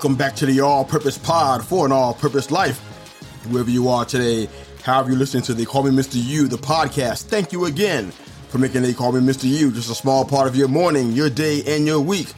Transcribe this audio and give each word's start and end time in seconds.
Welcome 0.00 0.16
back 0.16 0.34
to 0.36 0.46
the 0.46 0.62
All 0.62 0.82
Purpose 0.82 1.18
Pod 1.18 1.62
for 1.62 1.84
an 1.84 1.92
All 1.92 2.14
Purpose 2.14 2.50
Life. 2.50 2.80
Whoever 3.50 3.68
you 3.68 3.90
are 3.90 4.06
today, 4.06 4.48
however 4.82 5.10
you 5.10 5.16
listen 5.16 5.42
to 5.42 5.52
They 5.52 5.66
Call 5.66 5.82
Me 5.82 5.90
Mr. 5.90 6.14
Yu, 6.14 6.48
the 6.48 6.56
podcast, 6.56 7.24
thank 7.24 7.52
you 7.52 7.66
again 7.66 8.10
for 8.48 8.56
making 8.56 8.80
They 8.80 8.94
Call 8.94 9.12
Me 9.12 9.20
Mr. 9.20 9.44
Yu 9.44 9.70
just 9.70 9.90
a 9.90 9.94
small 9.94 10.24
part 10.24 10.48
of 10.48 10.56
your 10.56 10.68
morning, 10.68 11.12
your 11.12 11.28
day, 11.28 11.62
and 11.66 11.86
your 11.86 12.00
week. 12.00 12.32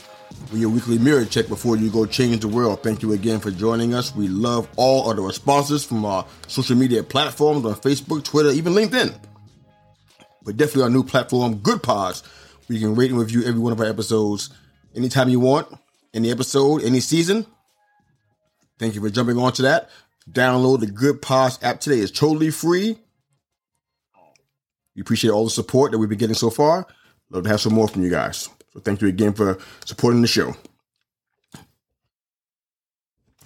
With 0.50 0.60
your 0.60 0.70
weekly 0.70 0.98
mirror 0.98 1.24
check 1.24 1.46
before 1.46 1.76
you 1.76 1.88
go 1.88 2.04
change 2.04 2.40
the 2.40 2.48
world. 2.48 2.82
Thank 2.82 3.00
you 3.00 3.12
again 3.12 3.38
for 3.38 3.52
joining 3.52 3.94
us. 3.94 4.12
We 4.12 4.26
love 4.26 4.68
all 4.74 5.08
of 5.08 5.16
the 5.16 5.22
responses 5.22 5.84
from 5.84 6.04
our 6.04 6.26
social 6.48 6.74
media 6.74 7.04
platforms 7.04 7.64
on 7.64 7.76
Facebook, 7.76 8.24
Twitter, 8.24 8.50
even 8.50 8.72
LinkedIn. 8.72 9.16
But 10.42 10.56
definitely 10.56 10.82
our 10.82 10.90
new 10.90 11.04
platform, 11.04 11.60
Goodpods, 11.60 12.24
where 12.66 12.76
you 12.76 12.88
can 12.88 12.96
rate 12.96 13.12
and 13.12 13.20
review 13.20 13.44
every 13.44 13.60
one 13.60 13.72
of 13.72 13.78
our 13.78 13.86
episodes 13.86 14.50
anytime 14.96 15.28
you 15.28 15.38
want 15.38 15.68
any 16.14 16.30
episode, 16.30 16.82
any 16.82 17.00
season. 17.00 17.46
Thank 18.78 18.94
you 18.94 19.00
for 19.00 19.10
jumping 19.10 19.38
onto 19.38 19.62
that. 19.62 19.90
Download 20.30 20.80
the 20.80 20.86
Goodpods 20.86 21.62
app 21.62 21.80
today. 21.80 21.98
It's 21.98 22.10
totally 22.10 22.50
free. 22.50 22.98
We 24.94 25.02
appreciate 25.02 25.30
all 25.30 25.44
the 25.44 25.50
support 25.50 25.92
that 25.92 25.98
we've 25.98 26.08
been 26.08 26.18
getting 26.18 26.34
so 26.34 26.50
far. 26.50 26.86
Love 27.30 27.44
to 27.44 27.48
have 27.48 27.60
some 27.60 27.74
more 27.74 27.88
from 27.88 28.02
you 28.02 28.10
guys. 28.10 28.48
So 28.72 28.80
thank 28.80 29.00
you 29.00 29.08
again 29.08 29.32
for 29.32 29.58
supporting 29.84 30.20
the 30.20 30.28
show. 30.28 30.54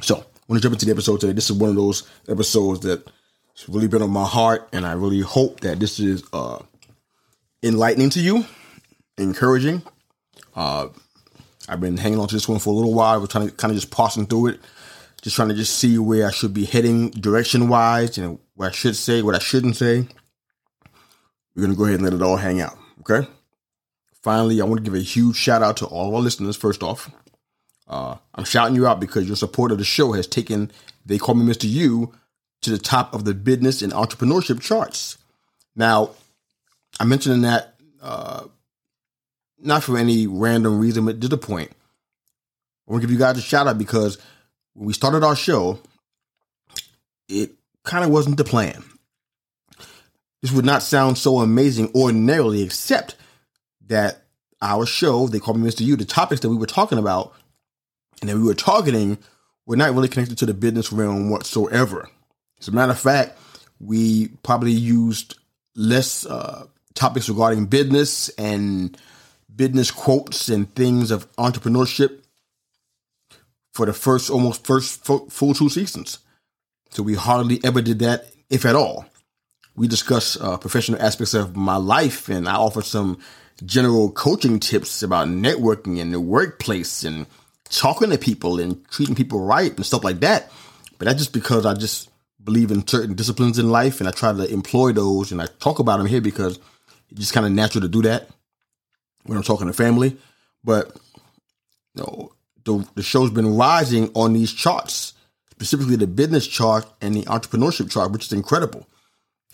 So 0.00 0.16
I 0.16 0.24
want 0.48 0.60
to 0.60 0.66
jump 0.66 0.74
into 0.74 0.86
the 0.86 0.92
episode 0.92 1.20
today. 1.20 1.32
This 1.32 1.50
is 1.50 1.56
one 1.56 1.70
of 1.70 1.76
those 1.76 2.08
episodes 2.28 2.80
that 2.80 3.08
really 3.68 3.88
been 3.88 4.02
on 4.02 4.10
my 4.10 4.26
heart, 4.26 4.68
and 4.72 4.84
I 4.84 4.92
really 4.92 5.20
hope 5.20 5.60
that 5.60 5.80
this 5.80 5.98
is 5.98 6.22
uh, 6.32 6.58
enlightening 7.62 8.10
to 8.10 8.20
you, 8.20 8.44
encouraging. 9.16 9.82
Uh, 10.54 10.88
I've 11.68 11.80
been 11.80 11.96
hanging 11.96 12.18
on 12.18 12.28
to 12.28 12.34
this 12.34 12.48
one 12.48 12.58
for 12.58 12.70
a 12.70 12.76
little 12.76 12.94
while. 12.94 13.20
We're 13.20 13.26
trying 13.26 13.48
to 13.48 13.54
kind 13.54 13.72
of 13.72 13.76
just 13.76 13.90
parsing 13.90 14.26
through 14.26 14.48
it, 14.48 14.60
just 15.22 15.36
trying 15.36 15.48
to 15.48 15.54
just 15.54 15.78
see 15.78 15.98
where 15.98 16.26
I 16.26 16.30
should 16.30 16.54
be 16.54 16.64
heading 16.64 17.10
direction 17.10 17.68
wise, 17.68 18.18
and 18.18 18.38
what 18.54 18.68
I 18.68 18.70
should 18.72 18.96
say, 18.96 19.22
what 19.22 19.34
I 19.34 19.40
shouldn't 19.40 19.76
say. 19.76 20.06
We're 21.54 21.62
gonna 21.62 21.74
go 21.74 21.84
ahead 21.84 21.96
and 21.96 22.04
let 22.04 22.12
it 22.12 22.22
all 22.22 22.36
hang 22.36 22.60
out. 22.60 22.76
Okay. 23.00 23.26
Finally, 24.22 24.60
I 24.60 24.64
want 24.64 24.84
to 24.84 24.90
give 24.90 24.98
a 24.98 25.02
huge 25.02 25.36
shout 25.36 25.62
out 25.62 25.76
to 25.78 25.86
all 25.86 26.08
of 26.08 26.14
our 26.14 26.20
listeners. 26.20 26.56
First 26.56 26.82
off, 26.82 27.10
uh, 27.88 28.16
I'm 28.34 28.44
shouting 28.44 28.74
you 28.74 28.86
out 28.86 29.00
because 29.00 29.26
your 29.26 29.36
support 29.36 29.72
of 29.72 29.78
the 29.78 29.84
show 29.84 30.12
has 30.12 30.26
taken 30.26 30.72
They 31.04 31.18
Call 31.18 31.36
Me 31.36 31.50
Mr. 31.50 31.70
Yu 31.70 32.12
to 32.62 32.70
the 32.70 32.78
top 32.78 33.14
of 33.14 33.24
the 33.24 33.34
business 33.34 33.82
and 33.82 33.92
entrepreneurship 33.92 34.60
charts. 34.60 35.18
Now, 35.76 36.10
I 36.98 37.04
mentioned 37.04 37.36
in 37.36 37.40
that 37.42 37.74
uh, 38.02 38.44
not 39.58 39.84
for 39.84 39.98
any 39.98 40.26
random 40.26 40.78
reason, 40.78 41.06
but 41.06 41.20
to 41.20 41.28
the 41.28 41.38
point. 41.38 41.70
I 42.86 42.92
want 42.92 43.02
to 43.02 43.06
give 43.06 43.12
you 43.12 43.18
guys 43.18 43.38
a 43.38 43.42
shout 43.42 43.66
out 43.66 43.78
because 43.78 44.18
when 44.74 44.86
we 44.86 44.92
started 44.92 45.24
our 45.24 45.36
show, 45.36 45.80
it 47.28 47.52
kind 47.84 48.04
of 48.04 48.10
wasn't 48.10 48.36
the 48.36 48.44
plan. 48.44 48.84
This 50.42 50.52
would 50.52 50.64
not 50.64 50.82
sound 50.82 51.18
so 51.18 51.38
amazing 51.38 51.90
ordinarily, 51.94 52.62
except 52.62 53.16
that 53.86 54.22
our 54.62 54.86
show, 54.86 55.26
they 55.26 55.40
call 55.40 55.54
me 55.54 55.68
Mr. 55.68 55.84
Yu, 55.84 55.96
the 55.96 56.04
topics 56.04 56.40
that 56.42 56.50
we 56.50 56.56
were 56.56 56.66
talking 56.66 56.98
about 56.98 57.34
and 58.20 58.30
that 58.30 58.36
we 58.36 58.44
were 58.44 58.54
targeting 58.54 59.18
were 59.66 59.76
not 59.76 59.92
really 59.92 60.08
connected 60.08 60.38
to 60.38 60.46
the 60.46 60.54
business 60.54 60.92
realm 60.92 61.30
whatsoever. 61.30 62.08
As 62.60 62.68
a 62.68 62.72
matter 62.72 62.92
of 62.92 63.00
fact, 63.00 63.38
we 63.80 64.28
probably 64.42 64.72
used 64.72 65.36
less 65.74 66.24
uh, 66.24 66.66
topics 66.94 67.28
regarding 67.28 67.66
business 67.66 68.28
and 68.30 68.96
business 69.56 69.90
quotes 69.90 70.48
and 70.48 70.72
things 70.74 71.10
of 71.10 71.30
entrepreneurship 71.36 72.22
for 73.72 73.86
the 73.86 73.92
first 73.92 74.30
almost 74.30 74.66
first 74.66 75.04
full 75.04 75.54
two 75.54 75.68
seasons. 75.68 76.18
So 76.90 77.02
we 77.02 77.14
hardly 77.14 77.60
ever 77.64 77.82
did 77.82 77.98
that, 78.00 78.26
if 78.48 78.64
at 78.64 78.76
all. 78.76 79.06
We 79.74 79.88
discuss 79.88 80.40
uh, 80.40 80.56
professional 80.56 81.02
aspects 81.02 81.34
of 81.34 81.56
my 81.56 81.76
life, 81.76 82.30
and 82.30 82.48
I 82.48 82.54
offer 82.54 82.80
some 82.80 83.18
general 83.64 84.10
coaching 84.10 84.60
tips 84.60 85.02
about 85.02 85.28
networking 85.28 85.98
in 85.98 86.10
the 86.10 86.20
workplace 86.20 87.04
and 87.04 87.26
talking 87.68 88.10
to 88.10 88.18
people 88.18 88.58
and 88.58 88.88
treating 88.88 89.14
people 89.14 89.40
right 89.40 89.74
and 89.74 89.84
stuff 89.84 90.04
like 90.04 90.20
that. 90.20 90.50
But 90.98 91.06
that's 91.06 91.18
just 91.18 91.34
because 91.34 91.66
I 91.66 91.74
just 91.74 92.08
believe 92.42 92.70
in 92.70 92.86
certain 92.86 93.14
disciplines 93.14 93.58
in 93.58 93.68
life, 93.68 94.00
and 94.00 94.08
I 94.08 94.12
try 94.12 94.32
to 94.32 94.50
employ 94.50 94.92
those, 94.92 95.32
and 95.32 95.42
I 95.42 95.46
talk 95.58 95.78
about 95.78 95.98
them 95.98 96.06
here 96.06 96.22
because 96.22 96.58
it's 97.10 97.20
just 97.20 97.34
kind 97.34 97.44
of 97.44 97.52
natural 97.52 97.82
to 97.82 97.88
do 97.88 98.02
that 98.02 98.30
when 99.26 99.36
I'm 99.36 99.44
talking 99.44 99.66
to 99.66 99.72
family. 99.72 100.16
But 100.64 100.96
you 101.94 102.02
know, 102.02 102.32
the 102.64 102.88
the 102.94 103.02
show's 103.02 103.30
been 103.30 103.56
rising 103.56 104.10
on 104.14 104.32
these 104.32 104.52
charts, 104.52 105.14
specifically 105.50 105.96
the 105.96 106.06
business 106.06 106.46
chart 106.46 106.86
and 107.00 107.14
the 107.14 107.22
entrepreneurship 107.22 107.90
chart, 107.90 108.12
which 108.12 108.26
is 108.26 108.32
incredible. 108.32 108.86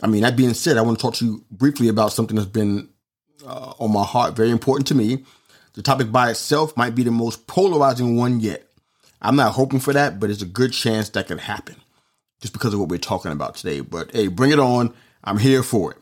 I 0.03 0.09
mean, 0.09 0.23
that 0.23 0.37
being 0.37 0.55
said, 0.55 0.77
I 0.77 0.83
want 0.83 0.99
to 0.99 1.03
talk 1.03 1.15
to 1.15 1.25
you 1.25 1.45
briefly 1.51 1.89
about 1.89 2.13
something 2.13 2.37
that's 2.37 2.49
been 2.49 2.89
uh, 3.47 3.75
on 3.79 3.93
my 3.93 4.05
heart, 4.05 4.35
very 4.35 4.51
important 4.51 4.87
to 4.89 4.95
me. 4.95 5.25
The 5.75 5.83
topic 5.83 6.13
by 6.13 6.31
itself 6.31 6.77
might 6.77 6.95
be 6.95 7.03
the 7.03 7.11
most 7.11 7.47
polarizing 7.47 8.17
one 8.17 8.41
yet. 8.41 8.67
I'm 9.21 9.37
not 9.37 9.53
hoping 9.53 9.81
for 9.81 9.93
that, 9.93 10.19
but 10.19 10.31
it's 10.31 10.43
a 10.43 10.47
good 10.47 10.73
chance 10.73 11.09
that 11.11 11.29
could 11.29 11.41
happen 11.41 11.77
just 12.41 12.53
because 12.53 12.75
of 12.75 12.81
what 12.81 12.89
we're 12.89 12.99
talking 12.99 13.33
about 13.33 13.55
today. 13.55 13.81
But 13.81 14.11
hey, 14.13 14.27
bring 14.27 14.51
it 14.51 14.59
on. 14.59 14.93
I'm 15.25 15.39
here 15.39 15.63
for 15.63 15.93
it. 15.93 15.99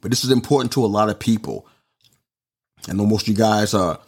But 0.00 0.10
this 0.10 0.24
is 0.24 0.30
important 0.30 0.72
to 0.72 0.84
a 0.84 0.86
lot 0.86 1.08
of 1.08 1.18
people. 1.18 1.66
I 2.88 2.92
know 2.92 3.06
most 3.06 3.22
of 3.22 3.28
you 3.28 3.34
guys 3.34 3.74
are 3.74 3.98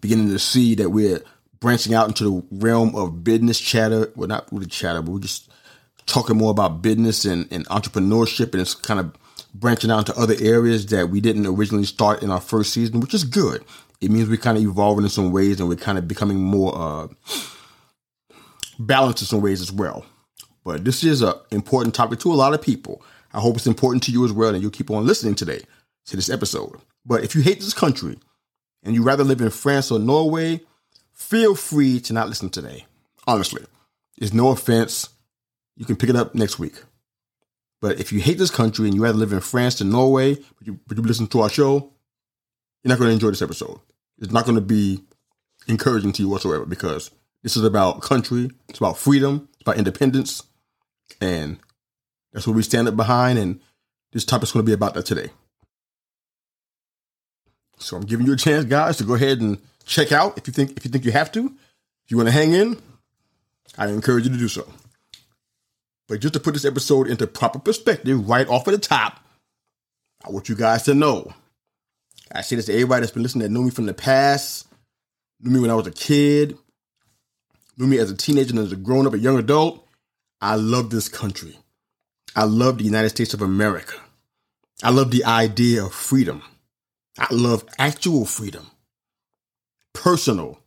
beginning 0.00 0.28
to 0.28 0.38
see 0.38 0.74
that 0.76 0.90
we're 0.90 1.22
branching 1.60 1.94
out 1.94 2.08
into 2.08 2.24
the 2.24 2.46
realm 2.50 2.94
of 2.94 3.24
business 3.24 3.58
chatter. 3.58 4.12
Well, 4.16 4.28
not 4.28 4.50
really 4.52 4.66
chatter, 4.66 5.02
but 5.02 5.12
we're 5.12 5.20
just 5.20 5.50
talking 6.06 6.36
more 6.36 6.50
about 6.50 6.82
business 6.82 7.24
and, 7.24 7.50
and 7.50 7.66
entrepreneurship, 7.68 8.52
and 8.52 8.60
it's 8.60 8.74
kind 8.74 9.00
of 9.00 9.14
branching 9.54 9.90
out 9.90 10.08
into 10.08 10.20
other 10.20 10.34
areas 10.40 10.86
that 10.86 11.10
we 11.10 11.20
didn't 11.20 11.46
originally 11.46 11.84
start 11.84 12.22
in 12.22 12.30
our 12.30 12.40
first 12.40 12.72
season, 12.72 13.00
which 13.00 13.14
is 13.14 13.24
good. 13.24 13.64
It 14.00 14.10
means 14.10 14.28
we're 14.28 14.36
kind 14.36 14.56
of 14.56 14.64
evolving 14.64 15.04
in 15.04 15.10
some 15.10 15.30
ways, 15.30 15.60
and 15.60 15.68
we're 15.68 15.76
kind 15.76 15.98
of 15.98 16.08
becoming 16.08 16.38
more 16.38 16.76
uh, 16.76 17.08
balanced 18.78 19.22
in 19.22 19.26
some 19.26 19.40
ways 19.40 19.60
as 19.60 19.72
well. 19.72 20.04
But 20.64 20.84
this 20.84 21.04
is 21.04 21.22
an 21.22 21.34
important 21.50 21.94
topic 21.94 22.18
to 22.20 22.32
a 22.32 22.34
lot 22.34 22.54
of 22.54 22.62
people. 22.62 23.02
I 23.32 23.40
hope 23.40 23.56
it's 23.56 23.66
important 23.66 24.02
to 24.04 24.12
you 24.12 24.24
as 24.24 24.32
well, 24.32 24.54
and 24.54 24.60
you'll 24.60 24.70
keep 24.70 24.90
on 24.90 25.06
listening 25.06 25.34
today 25.34 25.62
to 26.10 26.16
this 26.16 26.30
episode. 26.30 26.80
But 27.06 27.24
if 27.24 27.34
you 27.34 27.42
hate 27.42 27.60
this 27.60 27.74
country 27.74 28.18
and 28.82 28.94
you 28.94 29.02
rather 29.02 29.24
live 29.24 29.40
in 29.40 29.50
France 29.50 29.90
or 29.90 29.98
Norway, 29.98 30.60
feel 31.12 31.54
free 31.54 32.00
to 32.00 32.12
not 32.12 32.28
listen 32.28 32.50
today. 32.50 32.86
Honestly, 33.26 33.64
it's 34.18 34.32
no 34.32 34.48
offense. 34.50 35.08
You 35.76 35.86
can 35.86 35.96
pick 35.96 36.10
it 36.10 36.16
up 36.16 36.34
next 36.34 36.58
week. 36.58 36.82
But 37.80 38.00
if 38.00 38.12
you 38.12 38.20
hate 38.20 38.38
this 38.38 38.50
country 38.50 38.86
and 38.86 38.94
you 38.94 39.02
rather 39.02 39.18
live 39.18 39.32
in 39.32 39.40
France 39.40 39.78
than 39.78 39.90
Norway, 39.90 40.34
but 40.34 40.66
you, 40.66 40.80
but 40.86 40.96
you 40.96 41.02
listen 41.02 41.28
to 41.28 41.40
our 41.40 41.48
show, 41.48 41.92
you're 42.82 42.90
not 42.90 42.98
going 42.98 43.08
to 43.08 43.14
enjoy 43.14 43.30
this 43.30 43.42
episode. 43.42 43.80
It's 44.18 44.32
not 44.32 44.44
going 44.44 44.56
to 44.56 44.60
be 44.60 45.02
encouraging 45.68 46.12
to 46.12 46.22
you 46.22 46.28
whatsoever 46.28 46.66
because 46.66 47.10
this 47.42 47.56
is 47.56 47.64
about 47.64 48.02
country, 48.02 48.50
it's 48.68 48.78
about 48.78 48.98
freedom, 48.98 49.48
it's 49.54 49.62
about 49.62 49.78
independence, 49.78 50.42
and 51.20 51.58
that's 52.32 52.46
what 52.46 52.56
we 52.56 52.62
stand 52.62 52.88
up 52.88 52.96
behind. 52.96 53.38
And 53.38 53.60
this 54.12 54.24
topic's 54.24 54.52
going 54.52 54.64
to 54.64 54.68
be 54.68 54.74
about 54.74 54.94
that 54.94 55.06
today. 55.06 55.30
So 57.80 57.96
I'm 57.96 58.04
giving 58.04 58.26
you 58.26 58.34
a 58.34 58.36
chance, 58.36 58.64
guys, 58.64 58.98
to 58.98 59.04
go 59.04 59.14
ahead 59.14 59.40
and 59.40 59.58
check 59.84 60.12
out 60.12 60.38
if 60.38 60.46
you 60.46 60.52
think 60.52 60.76
if 60.76 60.84
you 60.84 60.90
think 60.90 61.04
you 61.04 61.12
have 61.12 61.32
to. 61.32 61.46
If 61.46 62.10
you 62.10 62.16
want 62.16 62.28
to 62.28 62.32
hang 62.32 62.52
in, 62.52 62.80
I 63.76 63.88
encourage 63.88 64.24
you 64.24 64.32
to 64.32 64.38
do 64.38 64.48
so. 64.48 64.68
But 66.08 66.20
just 66.20 66.34
to 66.34 66.40
put 66.40 66.54
this 66.54 66.64
episode 66.64 67.08
into 67.08 67.26
proper 67.26 67.58
perspective, 67.58 68.28
right 68.28 68.48
off 68.48 68.66
of 68.66 68.72
the 68.72 68.78
top, 68.78 69.24
I 70.24 70.30
want 70.30 70.48
you 70.48 70.56
guys 70.56 70.82
to 70.84 70.94
know. 70.94 71.32
I 72.32 72.42
say 72.42 72.56
this 72.56 72.66
to 72.66 72.72
everybody 72.72 73.00
that's 73.00 73.12
been 73.12 73.22
listening 73.22 73.42
that 73.42 73.50
knew 73.50 73.64
me 73.64 73.70
from 73.70 73.86
the 73.86 73.94
past, 73.94 74.66
knew 75.40 75.50
me 75.50 75.60
when 75.60 75.70
I 75.70 75.74
was 75.74 75.86
a 75.86 75.92
kid, 75.92 76.56
knew 77.78 77.86
me 77.86 77.98
as 77.98 78.10
a 78.10 78.16
teenager 78.16 78.50
and 78.50 78.58
as 78.58 78.72
a 78.72 78.76
grown 78.76 79.06
up, 79.06 79.14
a 79.14 79.18
young 79.18 79.38
adult. 79.38 79.86
I 80.40 80.56
love 80.56 80.90
this 80.90 81.08
country. 81.08 81.56
I 82.36 82.44
love 82.44 82.78
the 82.78 82.84
United 82.84 83.10
States 83.10 83.34
of 83.34 83.42
America. 83.42 83.94
I 84.82 84.90
love 84.90 85.10
the 85.10 85.24
idea 85.24 85.84
of 85.84 85.92
freedom. 85.92 86.42
I 87.18 87.26
love 87.32 87.64
actual 87.78 88.24
freedom, 88.24 88.70
personal, 89.92 90.60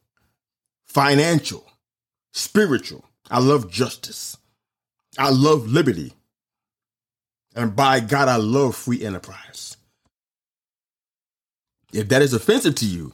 financial, 0.85 1.65
spiritual. 2.33 3.05
I 3.31 3.39
love 3.39 3.71
justice. 3.71 4.37
I 5.17 5.29
love 5.29 5.67
liberty. 5.67 6.13
And 7.55 7.75
by 7.75 7.99
God, 7.99 8.27
I 8.27 8.35
love 8.37 8.75
free 8.75 9.03
enterprise. 9.03 9.77
If 11.93 12.09
that 12.09 12.23
is 12.23 12.33
offensive 12.33 12.75
to 12.75 12.85
you, 12.85 13.13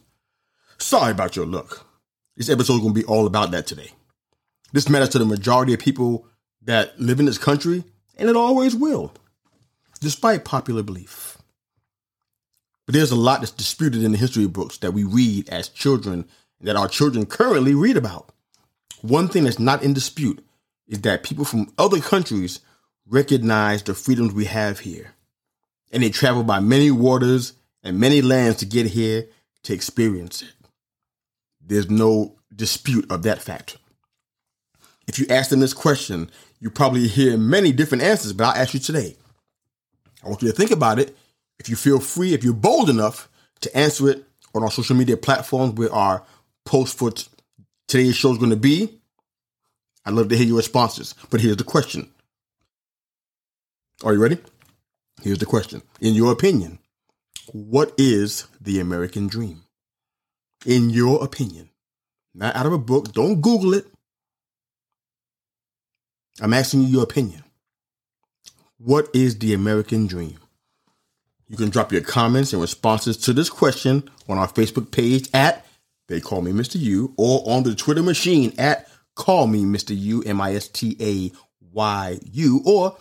sorry 0.77 1.11
about 1.11 1.35
your 1.35 1.45
luck. 1.45 1.85
This 2.37 2.49
episode 2.49 2.75
is 2.75 2.79
going 2.79 2.93
to 2.93 2.99
be 2.99 3.05
all 3.05 3.27
about 3.27 3.51
that 3.51 3.67
today. 3.67 3.91
This 4.71 4.87
matters 4.87 5.09
to 5.09 5.19
the 5.19 5.25
majority 5.25 5.73
of 5.73 5.79
people 5.79 6.25
that 6.61 6.97
live 6.99 7.19
in 7.19 7.25
this 7.25 7.37
country, 7.37 7.83
and 8.17 8.29
it 8.29 8.35
always 8.37 8.75
will, 8.75 9.13
despite 9.99 10.45
popular 10.45 10.83
belief. 10.83 11.28
But 12.89 12.95
there's 12.95 13.11
a 13.11 13.15
lot 13.15 13.41
that's 13.41 13.51
disputed 13.51 14.03
in 14.03 14.13
the 14.13 14.17
history 14.17 14.47
books 14.47 14.79
that 14.79 14.93
we 14.93 15.03
read 15.03 15.47
as 15.49 15.69
children 15.69 16.25
that 16.59 16.75
our 16.75 16.87
children 16.87 17.27
currently 17.27 17.75
read 17.75 17.97
about. 17.97 18.31
One 19.01 19.27
thing 19.27 19.43
that's 19.43 19.59
not 19.59 19.83
in 19.83 19.93
dispute 19.93 20.43
is 20.87 21.01
that 21.01 21.21
people 21.21 21.45
from 21.45 21.71
other 21.77 21.99
countries 21.99 22.61
recognize 23.05 23.83
the 23.83 23.93
freedoms 23.93 24.33
we 24.33 24.45
have 24.45 24.79
here. 24.79 25.13
And 25.91 26.01
they 26.01 26.09
travel 26.09 26.41
by 26.41 26.61
many 26.61 26.89
waters 26.89 27.53
and 27.83 27.99
many 27.99 28.23
lands 28.23 28.57
to 28.57 28.65
get 28.65 28.87
here 28.87 29.27
to 29.65 29.73
experience 29.75 30.41
it. 30.41 30.53
There's 31.61 31.91
no 31.91 32.37
dispute 32.55 33.05
of 33.11 33.21
that 33.21 33.39
fact. 33.39 33.77
If 35.07 35.19
you 35.19 35.27
ask 35.29 35.51
them 35.51 35.59
this 35.59 35.75
question, 35.75 36.31
you 36.59 36.71
probably 36.71 37.07
hear 37.07 37.37
many 37.37 37.71
different 37.71 38.03
answers, 38.03 38.33
but 38.33 38.45
I'll 38.45 38.59
ask 38.59 38.73
you 38.73 38.79
today. 38.79 39.15
I 40.25 40.29
want 40.29 40.41
you 40.41 40.47
to 40.47 40.55
think 40.55 40.71
about 40.71 40.97
it. 40.97 41.15
If 41.59 41.69
you 41.69 41.75
feel 41.75 41.99
free, 41.99 42.33
if 42.33 42.43
you're 42.43 42.53
bold 42.53 42.89
enough 42.89 43.29
to 43.61 43.77
answer 43.77 44.09
it 44.09 44.23
on 44.55 44.63
our 44.63 44.71
social 44.71 44.95
media 44.95 45.17
platforms 45.17 45.73
where 45.73 45.93
our 45.93 46.23
post 46.65 46.97
for 46.97 47.11
today's 47.87 48.15
show 48.15 48.31
is 48.31 48.37
going 48.37 48.51
to 48.51 48.55
be, 48.55 48.99
I'd 50.05 50.13
love 50.13 50.29
to 50.29 50.37
hear 50.37 50.47
your 50.47 50.57
responses. 50.57 51.13
But 51.29 51.41
here's 51.41 51.57
the 51.57 51.63
question 51.63 52.09
Are 54.03 54.13
you 54.13 54.21
ready? 54.21 54.37
Here's 55.21 55.39
the 55.39 55.45
question. 55.45 55.81
In 55.99 56.13
your 56.13 56.31
opinion, 56.31 56.79
what 57.51 57.93
is 57.97 58.47
the 58.61 58.79
American 58.79 59.27
dream? 59.27 59.63
In 60.65 60.89
your 60.89 61.23
opinion, 61.23 61.69
not 62.33 62.55
out 62.55 62.65
of 62.65 62.73
a 62.73 62.77
book, 62.77 63.11
don't 63.13 63.41
Google 63.41 63.73
it. 63.73 63.85
I'm 66.41 66.53
asking 66.53 66.83
you 66.83 66.87
your 66.87 67.03
opinion. 67.03 67.43
What 68.77 69.09
is 69.13 69.39
the 69.39 69.53
American 69.53 70.07
dream? 70.07 70.37
You 71.49 71.57
can 71.57 71.69
drop 71.69 71.91
your 71.91 72.01
comments 72.01 72.53
and 72.53 72.61
responses 72.61 73.17
to 73.17 73.33
this 73.33 73.49
question 73.49 74.07
on 74.29 74.37
our 74.37 74.47
Facebook 74.47 74.91
page 74.91 75.27
at 75.33 75.65
They 76.07 76.21
Call 76.21 76.41
Me 76.41 76.51
Mr. 76.51 76.79
Yu 76.79 77.13
or 77.17 77.41
on 77.49 77.63
the 77.63 77.73
Twitter 77.73 78.03
machine 78.03 78.53
at 78.59 78.87
Call 79.15 79.47
Me 79.47 79.63
Mr. 79.63 79.99
Yu, 79.99 80.21
M 80.23 80.39
I 80.39 80.53
S 80.53 80.67
T 80.67 80.95
A 81.01 81.31
Y 81.73 82.19
U, 82.23 82.61
or 82.65 82.95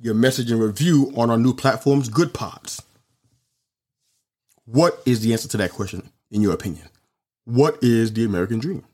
your 0.00 0.14
message 0.14 0.50
and 0.50 0.60
review 0.60 1.12
on 1.16 1.30
our 1.30 1.38
new 1.38 1.54
platforms, 1.54 2.10
Goodpods. 2.10 2.82
What 4.64 5.00
is 5.06 5.20
the 5.20 5.32
answer 5.32 5.48
to 5.48 5.56
that 5.58 5.70
question, 5.72 6.10
in 6.32 6.42
your 6.42 6.54
opinion? 6.54 6.88
What 7.44 7.78
is 7.82 8.12
the 8.12 8.24
American 8.24 8.58
dream? 8.58 8.84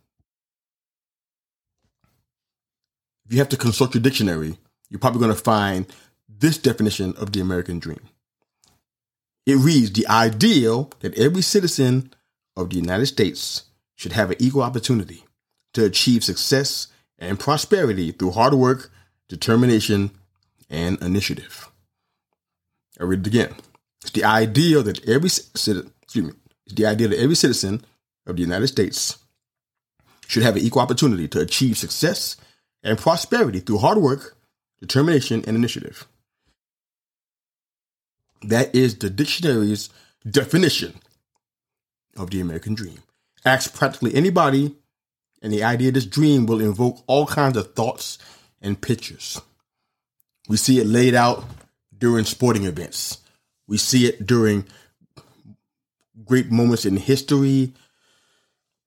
If 3.24 3.32
you 3.32 3.38
have 3.38 3.48
to 3.50 3.56
consult 3.56 3.94
your 3.94 4.02
dictionary, 4.02 4.58
you're 4.90 5.00
probably 5.00 5.20
going 5.20 5.34
to 5.34 5.42
find 5.42 5.86
this 6.28 6.58
definition 6.58 7.14
of 7.16 7.32
the 7.32 7.40
American 7.40 7.78
dream. 7.78 8.00
It 9.50 9.56
reads 9.56 9.90
the 9.90 10.06
ideal 10.06 10.92
that 11.00 11.18
every 11.18 11.42
citizen 11.42 12.14
of 12.56 12.70
the 12.70 12.76
United 12.76 13.06
States 13.06 13.64
should 13.96 14.12
have 14.12 14.30
an 14.30 14.36
equal 14.38 14.62
opportunity 14.62 15.24
to 15.74 15.84
achieve 15.84 16.22
success 16.22 16.86
and 17.18 17.36
prosperity 17.36 18.12
through 18.12 18.30
hard 18.30 18.54
work, 18.54 18.92
determination, 19.28 20.12
and 20.68 21.02
initiative. 21.02 21.68
I 23.00 23.02
read 23.02 23.26
it 23.26 23.26
again. 23.26 23.56
It's 24.02 24.12
the 24.12 24.22
ideal 24.22 24.84
that 24.84 25.04
every 25.08 25.30
citizen, 25.30 25.92
excuse 26.00 26.26
me, 26.26 26.32
it's 26.66 26.76
the 26.76 26.86
idea 26.86 27.08
that 27.08 27.18
every 27.18 27.34
citizen 27.34 27.84
of 28.28 28.36
the 28.36 28.42
United 28.42 28.68
States 28.68 29.18
should 30.28 30.44
have 30.44 30.54
an 30.54 30.62
equal 30.62 30.82
opportunity 30.82 31.26
to 31.26 31.40
achieve 31.40 31.76
success 31.76 32.36
and 32.84 32.96
prosperity 32.96 33.58
through 33.58 33.78
hard 33.78 33.98
work, 33.98 34.36
determination, 34.80 35.42
and 35.44 35.56
initiative. 35.56 36.06
That 38.42 38.74
is 38.74 38.96
the 38.96 39.10
dictionary's 39.10 39.90
definition 40.28 40.94
of 42.16 42.30
the 42.30 42.40
American 42.40 42.74
dream. 42.74 42.98
Ask 43.44 43.74
practically 43.74 44.14
anybody, 44.14 44.74
and 45.42 45.52
the 45.52 45.64
idea 45.64 45.88
of 45.88 45.94
this 45.94 46.06
dream 46.06 46.46
will 46.46 46.60
invoke 46.60 47.02
all 47.06 47.26
kinds 47.26 47.56
of 47.56 47.74
thoughts 47.74 48.18
and 48.60 48.80
pictures. 48.80 49.40
We 50.48 50.56
see 50.56 50.78
it 50.78 50.86
laid 50.86 51.14
out 51.14 51.44
during 51.96 52.24
sporting 52.24 52.64
events. 52.64 53.18
We 53.66 53.76
see 53.78 54.06
it 54.06 54.26
during 54.26 54.66
great 56.24 56.50
moments 56.50 56.84
in 56.84 56.96
history, 56.96 57.72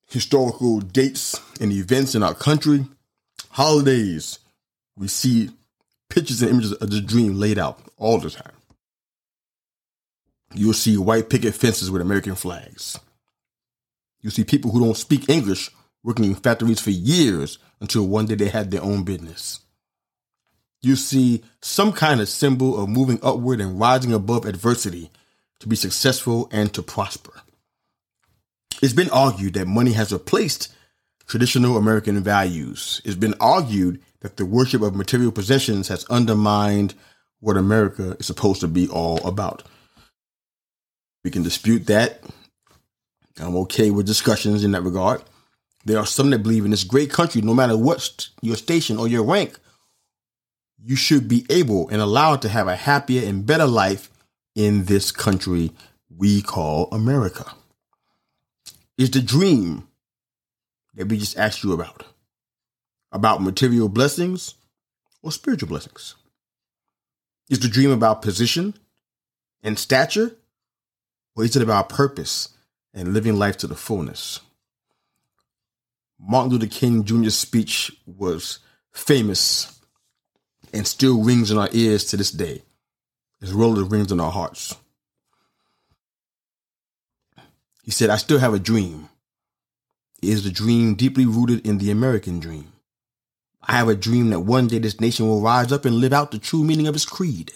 historical 0.08 0.80
dates 0.80 1.40
and 1.60 1.72
events 1.72 2.16
in 2.16 2.24
our 2.24 2.36
country, 2.36 2.86
holidays. 3.50 4.40
We 4.96 5.08
see 5.08 5.50
pictures 6.10 6.42
and 6.42 6.52
images 6.52 6.74
of 6.74 6.90
the 6.90 7.02
dream 7.02 7.40
laid 7.40 7.58
out 7.58 7.80
all 7.98 8.20
the 8.20 8.30
time. 8.30 8.53
You'll 10.54 10.74
see 10.74 10.98
white 10.98 11.30
picket 11.30 11.56
fences 11.56 11.90
with 11.90 12.02
American 12.02 12.36
flags. 12.36 13.00
You'll 14.22 14.32
see 14.32 14.44
people 14.44 14.72
who 14.72 14.80
don't 14.80 14.98
speak 14.98 15.30
English 15.30 15.70
working 16.04 16.26
in 16.26 16.36
factories 16.36 16.80
for 16.80 16.92
years 16.92 17.58
until 17.80 18.08
one 18.08 18.26
day 18.26 18.36
they 18.36 18.50
had 18.50 18.72
their 18.72 18.84
own 18.84 19.04
business. 19.04 19.60
You 20.82 20.96
see 20.96 21.44
some 21.62 21.94
kind 21.94 22.20
of 22.22 22.30
symbol 22.30 22.82
of 22.82 22.90
moving 22.90 23.20
upward 23.24 23.62
and 23.62 23.80
rising 23.80 24.14
above 24.14 24.46
adversity 24.46 25.10
to 25.60 25.68
be 25.68 25.76
successful 25.76 26.50
and 26.52 26.74
to 26.74 26.84
prosper. 26.84 27.32
It's 28.82 28.94
been 28.94 29.10
argued 29.10 29.54
that 29.54 29.68
money 29.68 29.94
has 29.94 30.12
replaced 30.12 30.74
traditional 31.26 31.78
American 31.78 32.22
values. 32.22 33.02
It's 33.06 33.16
been 33.16 33.36
argued 33.40 34.02
that 34.20 34.36
the 34.36 34.46
worship 34.46 34.82
of 34.82 34.96
material 34.96 35.32
possessions 35.32 35.88
has 35.88 36.06
undermined 36.10 36.94
what 37.40 37.58
America 37.58 38.18
is 38.20 38.26
supposed 38.26 38.62
to 38.62 38.68
be 38.68 38.90
all 38.90 39.26
about. 39.26 39.64
We 41.24 41.32
can 41.32 41.44
dispute 41.44 41.88
that. 41.88 42.22
I'm 43.40 43.56
okay 43.58 43.90
with 43.90 44.06
discussions 44.06 44.64
in 44.64 44.72
that 44.72 44.84
regard. 44.84 45.24
There 45.86 45.98
are 45.98 46.06
some 46.06 46.30
that 46.30 46.44
believe 46.44 46.66
in 46.66 46.72
this 46.72 46.84
great 46.84 47.12
country, 47.12 47.42
no 47.42 47.54
matter 47.54 47.78
what 47.78 48.28
your 48.42 48.56
station 48.56 48.98
or 48.98 49.08
your 49.08 49.24
rank, 49.24 49.58
you 50.86 50.96
should 50.96 51.28
be 51.28 51.46
able 51.50 51.90
and 51.90 52.02
allowed 52.02 52.42
to 52.42 52.50
have 52.50 52.68
a 52.68 52.76
happier 52.76 53.28
and 53.28 53.46
better 53.46 53.66
life 53.66 54.10
in 54.56 54.86
this 54.86 55.12
country 55.12 55.72
we 56.16 56.42
call 56.42 56.90
America. 56.92 57.54
Is 58.98 59.10
the 59.10 59.22
dream 59.22 59.88
that 60.94 61.08
we 61.08 61.18
just 61.18 61.38
asked 61.38 61.64
you 61.64 61.74
about 61.74 62.04
about 63.12 63.42
material 63.42 63.90
blessings 63.90 64.56
or 65.22 65.32
spiritual 65.32 65.70
blessings? 65.70 66.16
Is 67.50 67.60
the 67.60 67.68
dream 67.68 67.92
about 67.92 68.22
position 68.22 68.74
and 69.64 69.80
stature 69.80 70.36
or 71.36 71.44
is 71.44 71.56
it 71.56 71.62
about 71.62 71.90
purpose 71.90 72.50
and 72.94 73.14
living 73.14 73.38
life 73.38 73.58
to 73.58 73.68
the 73.68 73.76
fullness? 73.76 74.40
Martin 76.20 76.52
Luther 76.52 76.68
King 76.68 77.04
Jr.'s 77.04 77.38
speech 77.38 77.92
was 78.06 78.60
famous 78.92 79.80
and 80.74 80.88
still 80.88 81.24
rings 81.24 81.52
in 81.52 81.58
our 81.58 81.70
ears 81.72 82.06
to 82.06 82.18
this 82.18 82.32
day, 82.32 82.64
as 83.42 83.54
well 83.54 83.78
as 83.78 83.88
rings 83.88 84.12
in 84.12 84.20
our 84.20 84.32
hearts. 84.32 84.76
He 87.84 87.92
said, 87.92 88.10
I 88.10 88.18
still 88.18 88.40
have 88.40 88.54
a 88.54 88.60
dream. 88.60 89.10
It 90.22 90.30
is 90.30 90.44
the 90.46 90.52
dream 90.52 90.96
deeply 90.96 91.26
rooted 91.26 91.68
in 91.68 91.80
the 91.80 91.92
American 91.92 92.40
dream. 92.40 92.72
I 93.62 93.74
have 93.74 93.90
a 93.90 93.96
dream 93.96 94.30
that 94.30 94.42
one 94.42 94.68
day 94.68 94.80
this 94.80 95.02
nation 95.02 95.28
will 95.28 95.42
rise 95.42 95.72
up 95.72 95.84
and 95.86 95.96
live 95.96 96.14
out 96.14 96.32
the 96.32 96.40
true 96.40 96.64
meaning 96.64 96.88
of 96.88 96.96
its 96.96 97.06
creed. 97.06 97.52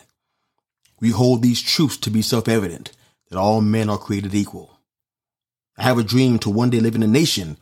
We 0.99 1.11
hold 1.11 1.41
these 1.41 1.61
truths 1.61 1.97
to 1.97 2.09
be 2.09 2.21
self 2.21 2.47
evident 2.47 2.91
that 3.29 3.37
all 3.37 3.61
men 3.61 3.89
are 3.89 3.97
created 3.97 4.33
equal. 4.33 4.79
I 5.77 5.83
have 5.83 5.97
a 5.97 6.03
dream 6.03 6.39
to 6.39 6.49
one 6.49 6.69
day 6.69 6.79
live 6.79 6.95
in 6.95 7.03
a 7.03 7.07
nation 7.07 7.57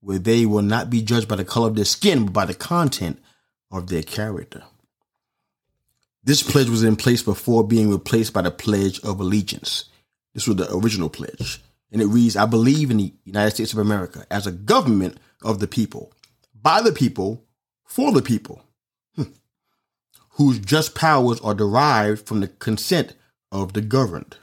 where 0.00 0.18
they 0.18 0.44
will 0.44 0.62
not 0.62 0.90
be 0.90 1.02
judged 1.02 1.28
by 1.28 1.36
the 1.36 1.44
color 1.44 1.68
of 1.68 1.76
their 1.76 1.84
skin, 1.84 2.26
but 2.26 2.32
by 2.32 2.44
the 2.44 2.54
content 2.54 3.22
of 3.70 3.88
their 3.88 4.02
character. 4.02 4.62
This 6.22 6.42
pledge 6.42 6.68
was 6.68 6.84
in 6.84 6.96
place 6.96 7.22
before 7.22 7.66
being 7.66 7.90
replaced 7.90 8.32
by 8.32 8.42
the 8.42 8.50
Pledge 8.50 9.00
of 9.00 9.20
Allegiance. 9.20 9.84
This 10.32 10.46
was 10.46 10.56
the 10.56 10.74
original 10.74 11.10
pledge. 11.10 11.60
And 11.92 12.02
it 12.02 12.06
reads 12.06 12.36
I 12.36 12.46
believe 12.46 12.90
in 12.90 12.96
the 12.96 13.12
United 13.24 13.52
States 13.52 13.72
of 13.72 13.78
America 13.78 14.26
as 14.30 14.46
a 14.46 14.52
government 14.52 15.18
of 15.42 15.60
the 15.60 15.66
people, 15.66 16.12
by 16.60 16.80
the 16.80 16.92
people, 16.92 17.44
for 17.84 18.10
the 18.10 18.22
people, 18.22 18.62
hmm. 19.14 19.24
whose 20.30 20.58
just 20.58 20.94
powers 20.94 21.40
are 21.40 21.54
derived 21.54 22.26
from 22.26 22.40
the 22.40 22.48
consent 22.48 23.14
of 23.52 23.74
the 23.74 23.82
governed. 23.82 24.36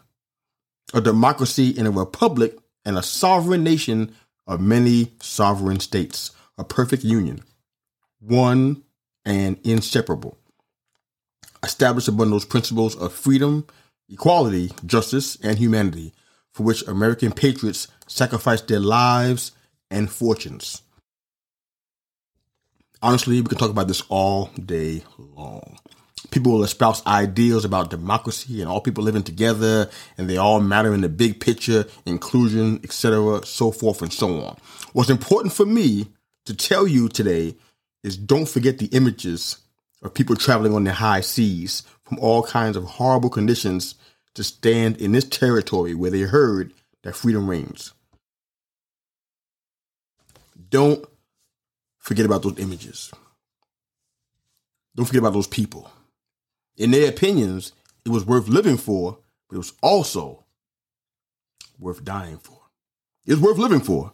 A 0.93 1.01
democracy 1.01 1.69
in 1.69 1.87
a 1.87 1.91
republic 1.91 2.57
and 2.83 2.97
a 2.97 3.03
sovereign 3.03 3.63
nation 3.63 4.13
of 4.47 4.59
many 4.59 5.11
sovereign 5.21 5.79
states, 5.79 6.31
a 6.57 6.63
perfect 6.63 7.03
union, 7.03 7.43
one 8.19 8.83
and 9.23 9.57
inseparable. 9.63 10.37
Established 11.63 12.07
upon 12.07 12.31
those 12.31 12.45
principles 12.45 12.95
of 12.95 13.13
freedom, 13.13 13.65
equality, 14.09 14.71
justice, 14.85 15.37
and 15.43 15.57
humanity, 15.57 16.13
for 16.51 16.63
which 16.63 16.85
American 16.87 17.31
patriots 17.31 17.87
sacrificed 18.07 18.67
their 18.67 18.79
lives 18.79 19.51
and 19.89 20.11
fortunes. 20.11 20.81
Honestly, 23.01 23.41
we 23.41 23.47
can 23.47 23.57
talk 23.57 23.71
about 23.71 23.87
this 23.87 24.03
all 24.09 24.47
day 24.63 25.03
long. 25.17 25.79
People 26.31 26.53
will 26.53 26.63
espouse 26.63 27.05
ideals 27.05 27.65
about 27.65 27.89
democracy 27.89 28.61
and 28.61 28.69
all 28.69 28.81
people 28.81 29.03
living 29.03 29.23
together 29.23 29.89
and 30.17 30.29
they 30.29 30.37
all 30.37 30.59
matter 30.59 30.93
in 30.93 31.01
the 31.01 31.09
big 31.09 31.39
picture, 31.39 31.85
inclusion, 32.05 32.79
etc., 32.83 33.45
so 33.45 33.71
forth 33.71 34.01
and 34.01 34.11
so 34.11 34.41
on. 34.41 34.57
What's 34.93 35.09
important 35.09 35.53
for 35.53 35.65
me 35.65 36.07
to 36.45 36.55
tell 36.55 36.87
you 36.87 37.09
today 37.09 37.55
is 38.03 38.17
don't 38.17 38.47
forget 38.47 38.77
the 38.77 38.87
images 38.87 39.59
of 40.01 40.13
people 40.13 40.35
traveling 40.35 40.73
on 40.73 40.83
the 40.83 40.93
high 40.93 41.21
seas 41.21 41.83
from 42.03 42.17
all 42.19 42.43
kinds 42.43 42.75
of 42.75 42.83
horrible 42.83 43.29
conditions 43.29 43.95
to 44.33 44.43
stand 44.43 44.97
in 44.97 45.11
this 45.11 45.25
territory 45.25 45.93
where 45.93 46.11
they 46.11 46.21
heard 46.21 46.73
that 47.03 47.15
freedom 47.15 47.49
reigns. 47.49 47.93
Don't 50.69 51.05
forget 51.97 52.25
about 52.25 52.43
those 52.43 52.57
images. 52.59 53.11
Don't 54.95 55.05
forget 55.05 55.19
about 55.19 55.33
those 55.33 55.47
people. 55.47 55.89
In 56.77 56.91
their 56.91 57.09
opinions, 57.09 57.73
it 58.05 58.09
was 58.09 58.25
worth 58.25 58.47
living 58.47 58.77
for, 58.77 59.17
but 59.49 59.55
it 59.55 59.59
was 59.59 59.73
also 59.81 60.45
worth 61.79 62.03
dying 62.03 62.37
for. 62.37 62.59
It 63.25 63.33
was 63.33 63.41
worth 63.41 63.57
living 63.57 63.81
for, 63.81 64.13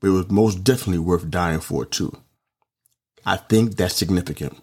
but 0.00 0.08
it 0.08 0.12
was 0.12 0.30
most 0.30 0.64
definitely 0.64 0.98
worth 0.98 1.30
dying 1.30 1.60
for 1.60 1.84
too. 1.84 2.16
I 3.24 3.36
think 3.36 3.76
that's 3.76 3.94
significant. 3.94 4.58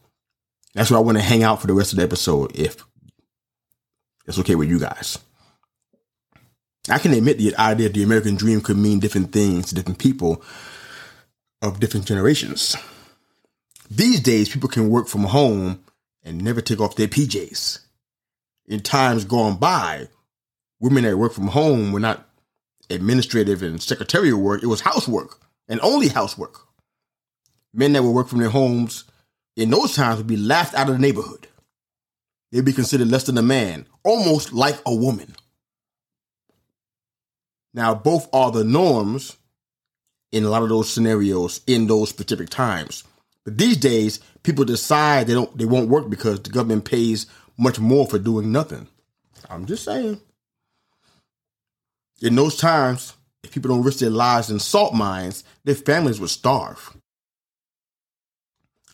That's 0.73 0.91
where 0.91 0.99
I 0.99 1.03
want 1.03 1.17
to 1.17 1.23
hang 1.23 1.43
out 1.43 1.61
for 1.61 1.67
the 1.67 1.73
rest 1.73 1.93
of 1.93 1.97
the 1.97 2.03
episode 2.03 2.55
if 2.55 2.83
it's 4.25 4.39
okay 4.39 4.55
with 4.55 4.69
you 4.69 4.79
guys. 4.79 5.17
I 6.89 6.99
can 6.99 7.13
admit 7.13 7.37
the 7.37 7.55
idea 7.57 7.87
of 7.87 7.93
the 7.93 8.03
American 8.03 8.35
dream 8.35 8.61
could 8.61 8.77
mean 8.77 8.99
different 8.99 9.31
things 9.31 9.67
to 9.67 9.75
different 9.75 9.99
people 9.99 10.41
of 11.61 11.79
different 11.79 12.05
generations. 12.05 12.75
These 13.89 14.21
days, 14.21 14.49
people 14.49 14.69
can 14.69 14.89
work 14.89 15.07
from 15.07 15.23
home 15.23 15.83
and 16.27 16.43
never 16.43 16.61
take 16.61 16.79
off 16.81 16.95
their 16.95 17.07
PJs. 17.07 17.79
In 18.67 18.81
times 18.81 19.23
gone 19.23 19.57
by, 19.57 20.09
women 20.79 21.03
that 21.05 21.17
work 21.17 21.33
from 21.33 21.47
home 21.47 21.91
were 21.91 21.99
not 21.99 22.27
administrative 22.89 23.63
and 23.63 23.81
secretarial 23.81 24.39
work, 24.39 24.61
it 24.61 24.67
was 24.67 24.81
housework 24.81 25.39
and 25.67 25.79
only 25.81 26.09
housework. 26.09 26.67
Men 27.73 27.93
that 27.93 28.03
would 28.03 28.11
work 28.11 28.27
from 28.27 28.39
their 28.39 28.49
homes 28.49 29.05
in 29.55 29.69
those 29.69 29.95
times 29.95 30.17
would 30.17 30.27
be 30.27 30.37
laughed 30.37 30.75
out 30.75 30.89
of 30.89 30.95
the 30.95 31.01
neighborhood. 31.01 31.47
They'd 32.51 32.65
be 32.65 32.73
considered 32.73 33.09
less 33.09 33.25
than 33.25 33.37
a 33.37 33.41
man, 33.41 33.87
almost 34.03 34.53
like 34.53 34.79
a 34.85 34.93
woman. 34.93 35.35
Now, 37.73 37.93
both 37.93 38.27
are 38.33 38.51
the 38.51 38.63
norms 38.63 39.37
in 40.31 40.43
a 40.43 40.49
lot 40.49 40.63
of 40.63 40.69
those 40.69 40.89
scenarios 40.91 41.61
in 41.67 41.87
those 41.87 42.09
specific 42.09 42.49
times. 42.49 43.03
But 43.47 43.57
these 43.57 43.77
days, 43.77 44.19
people 44.43 44.65
decide 44.65 45.25
they 45.25 45.33
don't 45.33 45.57
they 45.57 45.63
won't 45.63 45.87
work 45.87 46.09
because 46.09 46.41
the 46.41 46.49
government 46.49 46.83
pays 46.83 47.27
much 47.57 47.79
more 47.79 48.05
for 48.05 48.19
doing 48.19 48.51
nothing. 48.51 48.89
I'm 49.49 49.65
just 49.65 49.85
saying. 49.85 50.19
In 52.21 52.35
those 52.35 52.57
times, 52.57 53.13
if 53.43 53.51
people 53.51 53.69
don't 53.69 53.85
risk 53.85 53.99
their 53.99 54.09
lives 54.09 54.49
in 54.49 54.59
salt 54.59 54.93
mines, 54.93 55.45
their 55.63 55.75
families 55.75 56.19
would 56.19 56.29
starve. 56.29 56.97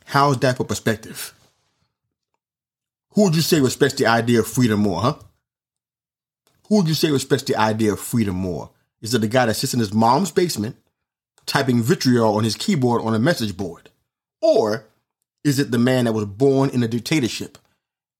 How's 0.05 0.37
that 0.41 0.57
for 0.57 0.65
perspective? 0.65 1.33
Who 3.13 3.23
would 3.23 3.35
you 3.35 3.41
say 3.41 3.59
respects 3.59 3.95
the 3.95 4.05
idea 4.05 4.41
of 4.41 4.47
freedom 4.47 4.81
more, 4.81 5.01
huh? 5.01 5.15
Who 6.67 6.75
would 6.75 6.87
you 6.87 6.93
say 6.93 7.09
respects 7.09 7.45
the 7.45 7.55
idea 7.55 7.93
of 7.93 7.99
freedom 7.99 8.35
more? 8.35 8.69
Is 9.01 9.15
it 9.15 9.21
the 9.21 9.27
guy 9.27 9.47
that 9.47 9.55
sits 9.55 9.73
in 9.73 9.79
his 9.79 9.95
mom's 9.95 10.29
basement 10.29 10.75
typing 11.47 11.81
vitriol 11.81 12.35
on 12.35 12.43
his 12.43 12.55
keyboard 12.55 13.01
on 13.01 13.15
a 13.15 13.19
message 13.19 13.57
board? 13.57 13.89
Or 14.43 14.87
is 15.45 15.57
it 15.57 15.71
the 15.71 15.79
man 15.79 16.03
that 16.03 16.11
was 16.11 16.25
born 16.25 16.69
in 16.69 16.83
a 16.83 16.87
dictatorship 16.87 17.57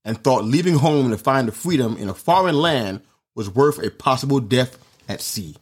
and 0.06 0.18
thought 0.18 0.46
leaving 0.46 0.76
home 0.76 1.10
to 1.12 1.18
find 1.18 1.50
the 1.50 1.52
freedom 1.52 1.98
in 1.98 2.08
a 2.08 2.14
foreign 2.14 2.56
land 2.56 3.02
was 3.36 3.54
worth 3.54 3.78
a 3.78 3.92
possible 3.92 4.40
death 4.40 4.78
at 5.10 5.20
sea? 5.20 5.58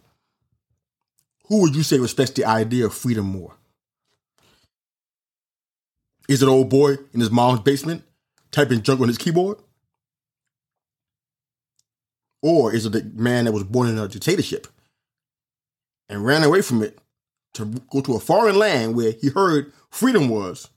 Who 1.48 1.62
would 1.62 1.75
you 1.75 1.82
say 1.82 1.98
respects 1.98 2.34
the 2.34 2.46
idea 2.46 2.86
of 2.86 2.94
freedom 2.94 3.25
more? 3.25 3.56
Is 6.30 6.44
it 6.44 6.48
old 6.48 6.70
boy 6.70 6.98
in 7.12 7.20
his 7.20 7.32
mom's 7.32 7.62
basement 7.62 8.03
typing 8.51 8.84
junk 8.84 9.01
on 9.01 9.08
his 9.08 9.18
keyboard? 9.18 9.58
Or 12.44 12.72
is 12.72 12.86
it 12.86 12.91
the 12.91 13.03
man 13.15 13.46
that 13.46 13.51
was 13.51 13.63
born 13.63 13.89
in 13.89 13.98
a 13.98 14.08
dictatorship 14.08 14.68
and 16.08 16.24
ran 16.24 16.44
away 16.44 16.62
from 16.62 16.84
it 16.84 17.00
to 17.56 17.65
go 17.89 18.01
to 18.01 18.13
a 18.13 18.20
foreign 18.20 18.58
land 18.58 18.96
where 18.96 19.12
he 19.12 19.30
heard 19.30 19.74
freedom 19.91 20.29
was, 20.29 20.69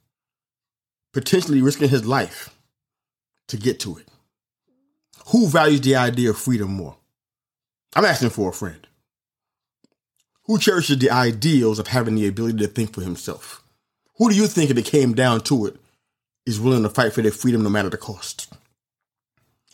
potentially 1.13 1.63
risking 1.63 1.89
his 1.89 2.05
life 2.05 2.55
to 3.49 3.57
get 3.57 3.81
to 3.81 3.97
it? 3.97 4.09
Who 5.29 5.49
values 5.49 5.81
the 5.81 5.97
idea 5.97 6.31
of 6.31 6.39
freedom 6.39 6.73
more? 6.73 6.97
I'm 7.97 8.05
asking 8.05 8.31
for 8.31 8.51
a 8.51 8.53
friend. 8.53 8.87
Who 10.47 10.59
cherishes 10.59 10.99
the 10.99 11.11
ideals 11.11 11.79
of 11.79 11.87
having 11.87 12.17
the 12.17 12.27
ability 12.27 12.59
to 12.59 12.67
think 12.67 12.93
for 12.93 13.01
himself? 13.01 13.63
Who 14.17 14.29
do 14.29 14.37
you 14.37 14.47
think, 14.47 14.71
if 14.71 14.77
it 14.77 14.85
came 14.85 15.15
down 15.15 15.41
to 15.43 15.67
it, 15.67 15.77
is 16.45 16.61
willing 16.61 16.83
to 16.83 16.91
fight 16.91 17.13
for 17.13 17.23
their 17.23 17.31
freedom 17.31 17.63
no 17.63 17.71
matter 17.71 17.89
the 17.89 17.97
cost? 17.97 18.53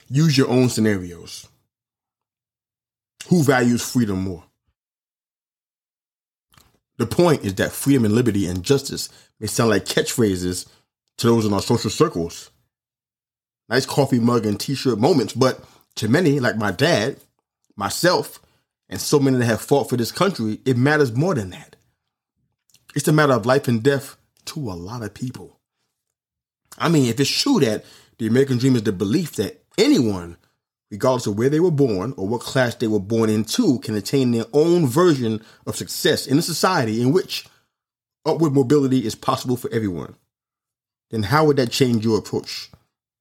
Use 0.09 0.39
your 0.39 0.49
own 0.49 0.69
scenarios. 0.69 1.49
Who 3.29 3.43
values 3.43 3.83
freedom 3.89 4.23
more? 4.23 4.45
The 7.01 7.07
point 7.07 7.47
is 7.47 7.55
that 7.55 7.73
freedom 7.73 8.05
and 8.05 8.15
liberty 8.15 8.47
and 8.47 8.63
justice 8.63 9.09
may 9.41 9.47
sound 9.47 9.71
like 9.71 9.87
catchphrases 9.87 10.69
to 11.17 11.29
those 11.29 11.47
in 11.47 11.55
our 11.55 11.63
social 11.63 11.89
circles. 11.89 12.51
Nice 13.71 13.87
coffee 13.87 14.21
mug 14.21 14.45
and 14.45 14.61
t 14.61 14.75
shirt 14.75 14.99
moments, 14.99 15.33
but 15.33 15.65
to 15.95 16.11
many, 16.11 16.41
like 16.41 16.59
my 16.59 16.73
dad, 16.73 17.17
myself, 17.75 18.39
and 18.91 19.01
so 19.01 19.19
many 19.19 19.39
that 19.39 19.47
have 19.47 19.63
fought 19.63 19.89
for 19.89 19.97
this 19.97 20.13
country, 20.13 20.61
it 20.67 20.77
matters 20.77 21.11
more 21.17 21.35
than 21.35 21.49
that. 21.51 21.75
It's 22.95 23.09
a 23.09 23.15
matter 23.15 23.33
of 23.33 23.47
life 23.47 23.67
and 23.67 23.83
death 23.83 24.19
to 24.47 24.71
a 24.71 24.75
lot 24.75 25.03
of 25.03 25.15
people. 25.15 25.59
I 26.77 26.91
mean, 26.91 27.07
if 27.07 27.19
it's 27.19 27.31
true 27.31 27.61
that 27.61 27.87
the 28.19 28.27
American 28.27 28.59
dream 28.59 28.77
is 28.77 28.83
the 28.83 28.93
belief 28.93 29.37
that 29.37 29.65
anyone, 29.79 30.37
regardless 30.91 31.27
of 31.27 31.39
where 31.39 31.49
they 31.49 31.61
were 31.61 31.71
born 31.71 32.13
or 32.17 32.27
what 32.27 32.41
class 32.41 32.75
they 32.75 32.89
were 32.89 32.99
born 32.99 33.31
into, 33.31 33.79
can 33.81 33.95
attain 33.95 34.33
their 34.33 34.47
own 34.53 34.87
version 34.87 35.43
of 35.67 35.77
success 35.77 36.27
in 36.27 36.39
a 36.39 36.43
society 36.43 37.01
in 37.01 37.13
which 37.13 37.47
upward 38.25 38.53
mobility 38.53 39.07
is 39.07 39.15
possible 39.15 39.57
for 39.57 39.73
everyone, 39.73 40.17
then 41.11 41.25
how 41.25 41.45
would 41.45 41.57
that 41.57 41.71
change 41.71 42.05
your 42.05 42.19
approach 42.19 42.71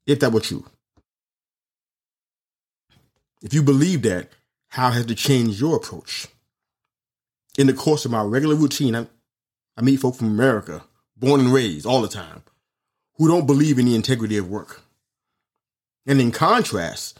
if 0.06 0.20
that 0.20 0.32
were 0.32 0.40
true? 0.40 0.66
If 3.42 3.54
you 3.54 3.64
believe 3.64 4.02
that, 4.02 4.30
how 4.70 4.92
has 4.92 5.06
it 5.06 5.16
changed 5.16 5.60
your 5.60 5.78
approach? 5.78 6.28
In 7.58 7.68
the 7.68 7.74
course 7.74 8.06
of 8.06 8.12
my 8.12 8.22
regular 8.22 8.56
routine, 8.56 8.96
I, 8.96 9.08
I 9.78 9.82
meet 9.82 10.00
folk 10.00 10.16
from 10.16 10.28
America, 10.28 10.84
born 11.16 11.40
and 11.40 11.54
raised 11.54 11.86
all 11.86 12.02
the 12.02 12.08
time, 12.08 12.44
who 13.16 13.28
don't 13.28 13.48
believe 13.48 13.80
in 13.80 13.86
the 13.86 13.96
integrity 13.96 14.38
of 14.38 14.50
work. 14.50 14.82
And 16.06 16.22
in 16.22 16.32
contrast, 16.32 17.20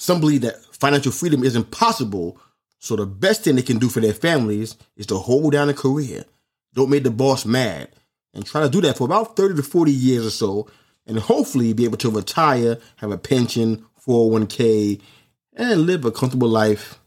some 0.00 0.18
believe 0.18 0.40
that 0.40 0.64
financial 0.74 1.12
freedom 1.12 1.44
is 1.44 1.54
impossible, 1.54 2.40
so 2.78 2.96
the 2.96 3.04
best 3.04 3.44
thing 3.44 3.56
they 3.56 3.62
can 3.62 3.78
do 3.78 3.90
for 3.90 4.00
their 4.00 4.14
families 4.14 4.78
is 4.96 5.04
to 5.08 5.18
hold 5.18 5.52
down 5.52 5.68
a 5.68 5.74
career, 5.74 6.24
don't 6.72 6.88
make 6.88 7.02
the 7.02 7.10
boss 7.10 7.44
mad, 7.44 7.90
and 8.32 8.46
try 8.46 8.62
to 8.62 8.70
do 8.70 8.80
that 8.80 8.96
for 8.96 9.04
about 9.04 9.36
30 9.36 9.56
to 9.56 9.62
40 9.62 9.92
years 9.92 10.24
or 10.24 10.30
so, 10.30 10.70
and 11.06 11.18
hopefully 11.18 11.74
be 11.74 11.84
able 11.84 11.98
to 11.98 12.10
retire, 12.10 12.78
have 12.96 13.10
a 13.10 13.18
pension, 13.18 13.84
401k, 14.06 15.02
and 15.52 15.82
live 15.82 16.06
a 16.06 16.10
comfortable 16.10 16.48
life 16.48 16.98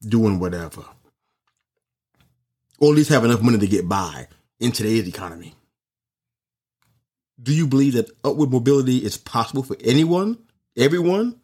doing 0.00 0.38
whatever. 0.38 0.86
Or 2.78 2.92
at 2.92 2.96
least 2.96 3.10
have 3.10 3.26
enough 3.26 3.42
money 3.42 3.58
to 3.58 3.66
get 3.66 3.86
by 3.86 4.26
in 4.58 4.72
today's 4.72 5.06
economy. 5.06 5.54
Do 7.42 7.52
you 7.52 7.66
believe 7.66 7.92
that 7.92 8.10
upward 8.24 8.50
mobility 8.50 9.04
is 9.04 9.18
possible 9.18 9.62
for 9.62 9.76
anyone, 9.84 10.38
everyone, 10.78 11.41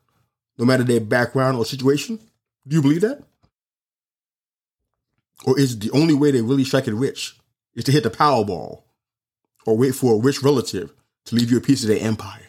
no 0.59 0.65
matter 0.65 0.85
their 0.85 1.01
background 1.01 1.57
or 1.57 1.65
situation? 1.65 2.19
Do 2.67 2.77
you 2.77 2.83
believe 2.83 3.03
that? 3.03 3.23
Or 5.47 5.59
is 5.59 5.79
the 5.79 5.91
only 5.93 6.15
way 6.15 6.31
they 6.31 6.43
really 6.43 6.65
strike 6.65 6.89
it 6.89 6.95
rich 6.95 7.37
is 7.75 7.85
to 7.85 7.93
hit 7.93 8.03
the 8.03 8.11
Powerball 8.11 8.83
or 9.67 9.77
wait 9.77 9.95
for 9.95 10.15
a 10.15 10.19
rich 10.19 10.43
relative 10.43 10.93
to 11.27 11.37
leave 11.37 11.51
you 11.51 11.59
a 11.59 11.61
piece 11.61 11.83
of 11.83 11.89
their 11.89 12.01
empire. 12.01 12.41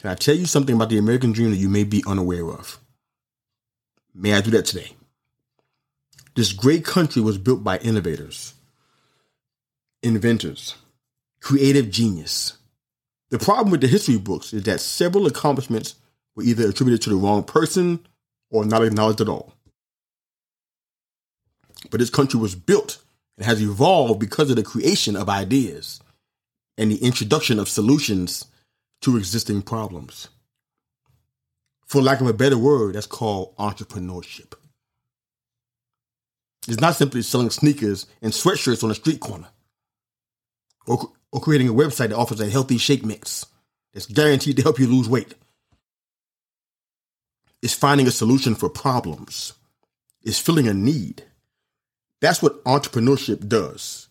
Can 0.00 0.10
I 0.10 0.14
tell 0.14 0.34
you 0.34 0.46
something 0.46 0.74
about 0.74 0.88
the 0.88 0.98
American 0.98 1.32
dream 1.32 1.50
that 1.50 1.58
you 1.58 1.68
may 1.68 1.84
be 1.84 2.02
unaware 2.06 2.48
of? 2.48 2.78
May 4.14 4.32
I 4.32 4.40
do 4.40 4.50
that 4.52 4.64
today? 4.64 4.92
This 6.34 6.52
great 6.52 6.84
country 6.84 7.20
was 7.20 7.36
built 7.36 7.62
by 7.62 7.76
innovators, 7.78 8.54
inventors, 10.02 10.76
creative 11.40 11.90
genius. 11.90 12.56
The 13.32 13.38
problem 13.38 13.70
with 13.70 13.80
the 13.80 13.86
history 13.86 14.18
books 14.18 14.52
is 14.52 14.64
that 14.64 14.82
several 14.82 15.26
accomplishments 15.26 15.94
were 16.36 16.42
either 16.42 16.68
attributed 16.68 17.00
to 17.00 17.10
the 17.10 17.16
wrong 17.16 17.42
person 17.42 18.06
or 18.50 18.62
not 18.66 18.84
acknowledged 18.84 19.22
at 19.22 19.28
all. 19.30 19.54
But 21.90 22.00
this 22.00 22.10
country 22.10 22.38
was 22.38 22.54
built 22.54 23.02
and 23.38 23.46
has 23.46 23.62
evolved 23.62 24.20
because 24.20 24.50
of 24.50 24.56
the 24.56 24.62
creation 24.62 25.16
of 25.16 25.30
ideas 25.30 26.02
and 26.76 26.90
the 26.90 27.02
introduction 27.02 27.58
of 27.58 27.70
solutions 27.70 28.44
to 29.00 29.16
existing 29.16 29.62
problems. 29.62 30.28
For 31.86 32.02
lack 32.02 32.20
of 32.20 32.26
a 32.26 32.34
better 32.34 32.58
word, 32.58 32.96
that's 32.96 33.06
called 33.06 33.56
entrepreneurship. 33.56 34.52
It's 36.68 36.82
not 36.82 36.96
simply 36.96 37.22
selling 37.22 37.48
sneakers 37.48 38.04
and 38.20 38.30
sweatshirts 38.30 38.84
on 38.84 38.90
a 38.90 38.94
street 38.94 39.20
corner 39.20 39.48
or, 40.86 41.12
or 41.32 41.40
creating 41.40 41.68
a 41.68 41.74
website 41.74 42.10
that 42.10 42.12
offers 42.12 42.40
a 42.40 42.50
healthy 42.50 42.78
shake 42.78 43.04
mix 43.04 43.46
that's 43.92 44.06
guaranteed 44.06 44.56
to 44.56 44.62
help 44.62 44.78
you 44.78 44.86
lose 44.86 45.08
weight. 45.08 45.34
It's 47.62 47.74
finding 47.74 48.06
a 48.06 48.10
solution 48.10 48.54
for 48.54 48.68
problems. 48.68 49.54
It's 50.22 50.38
filling 50.38 50.68
a 50.68 50.74
need. 50.74 51.24
That's 52.20 52.42
what 52.42 52.62
entrepreneurship 52.64 53.48
does. 53.48 54.08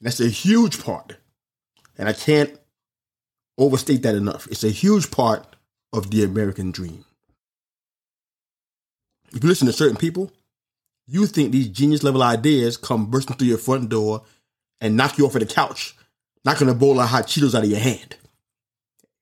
that's 0.00 0.20
a 0.20 0.28
huge 0.28 0.82
part. 0.82 1.16
And 1.96 2.08
I 2.08 2.12
can't 2.12 2.58
overstate 3.56 4.02
that 4.02 4.14
enough. 4.14 4.46
It's 4.50 4.64
a 4.64 4.70
huge 4.70 5.10
part 5.10 5.56
of 5.92 6.10
the 6.10 6.22
American 6.22 6.70
dream. 6.70 7.04
If 9.32 9.42
you 9.42 9.48
listen 9.48 9.66
to 9.66 9.72
certain 9.72 9.96
people, 9.96 10.30
you 11.06 11.26
think 11.26 11.50
these 11.50 11.68
genius 11.68 12.02
level 12.02 12.22
ideas 12.22 12.76
come 12.76 13.06
bursting 13.06 13.36
through 13.36 13.48
your 13.48 13.58
front 13.58 13.88
door 13.88 14.22
and 14.80 14.96
knock 14.96 15.18
you 15.18 15.26
off 15.26 15.34
of 15.34 15.40
the 15.40 15.46
couch, 15.46 15.96
knocking 16.48 16.70
a 16.70 16.74
bowl 16.74 16.98
of 16.98 17.10
hot 17.10 17.26
Cheetos 17.26 17.54
out 17.54 17.64
of 17.64 17.68
your 17.68 17.78
hand. 17.78 18.16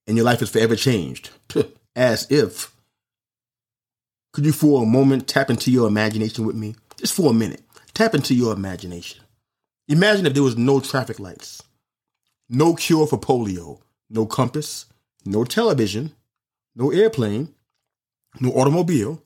And 0.07 0.17
your 0.17 0.25
life 0.25 0.43
is 0.43 0.49
forever 0.49 0.77
changed. 0.77 1.31
As 1.97 2.31
if. 2.31 2.73
Could 4.33 4.47
you 4.47 4.53
for 4.53 4.85
a 4.85 4.87
moment 4.87 5.27
tap 5.27 5.51
into 5.51 5.73
your 5.73 5.89
imagination 5.89 6.47
with 6.47 6.55
me? 6.55 6.77
Just 6.97 7.15
for 7.15 7.33
a 7.33 7.35
minute. 7.35 7.65
Tap 7.95 8.15
into 8.15 8.33
your 8.33 8.53
imagination. 8.53 9.25
Imagine 9.89 10.27
if 10.27 10.35
there 10.35 10.43
was 10.45 10.57
no 10.57 10.79
traffic 10.79 11.19
lights, 11.19 11.61
no 12.49 12.75
cure 12.75 13.09
for 13.09 13.19
polio, 13.19 13.81
no 14.09 14.25
compass, 14.25 14.87
no 15.25 15.43
television, 15.43 16.13
no 16.77 16.93
airplane, 16.93 17.53
no 18.39 18.51
automobile, 18.51 19.21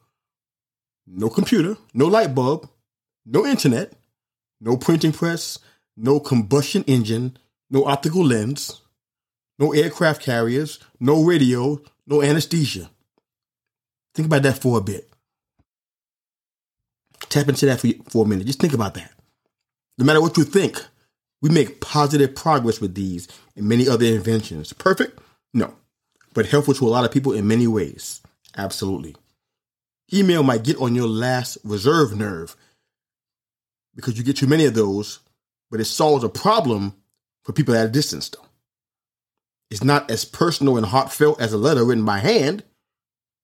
no 1.07 1.29
computer, 1.29 1.77
no 1.93 2.07
light 2.07 2.35
bulb, 2.35 2.67
no 3.27 3.45
internet, 3.45 3.93
no 4.59 4.79
printing 4.79 5.13
press, 5.13 5.59
no 5.99 6.19
combustion 6.19 6.83
engine, 6.87 7.37
no 7.71 7.85
optical 7.85 8.25
lens, 8.25 8.81
no 9.59 9.73
aircraft 9.73 10.23
carriers, 10.23 10.79
no 10.99 11.23
radio, 11.23 11.81
no 12.07 12.23
anesthesia. 12.23 12.91
Think 14.15 14.27
about 14.27 14.43
that 14.43 14.61
for 14.61 14.79
a 14.79 14.81
bit. 14.81 15.09
Tap 17.29 17.49
into 17.49 17.67
that 17.67 17.81
for, 17.81 17.89
for 18.09 18.25
a 18.25 18.29
minute. 18.29 18.47
Just 18.47 18.61
think 18.61 18.73
about 18.73 18.95
that. 18.95 19.13
No 19.99 20.05
matter 20.05 20.21
what 20.21 20.37
you 20.37 20.45
think, 20.45 20.85
we 21.43 21.51
make 21.51 21.81
positive 21.81 22.35
progress 22.35 22.81
with 22.81 22.95
these 22.95 23.29
and 23.55 23.69
many 23.69 23.89
other 23.89 24.07
inventions. 24.07 24.73
Perfect? 24.73 25.19
No. 25.55 25.75
But 26.35 26.47
helpful 26.47 26.75
to 26.75 26.87
a 26.87 26.91
lot 26.91 27.05
of 27.05 27.13
people 27.13 27.33
in 27.33 27.47
many 27.47 27.67
ways. 27.67 28.21
Absolutely. 28.57 29.15
Email 30.13 30.43
might 30.43 30.65
get 30.65 30.77
on 30.79 30.95
your 30.95 31.07
last 31.07 31.59
reserve 31.63 32.17
nerve 32.17 32.57
because 33.95 34.19
you 34.19 34.25
get 34.25 34.37
too 34.37 34.47
many 34.47 34.65
of 34.65 34.75
those, 34.75 35.21
but 35.71 35.81
it 35.81 35.85
solves 35.85 36.25
a 36.25 36.29
problem 36.29 36.95
for 37.51 37.55
people 37.55 37.75
at 37.75 37.87
a 37.87 37.91
distance, 37.91 38.29
though. 38.29 38.47
It's 39.73 39.83
not 39.83 40.09
as 40.09 40.25
personal 40.25 40.77
and 40.77 40.87
heartfelt 40.87 41.41
as 41.41 41.53
a 41.53 41.59
letter 41.59 41.85
written 41.85 42.05
by 42.05 42.19
hand, 42.19 42.63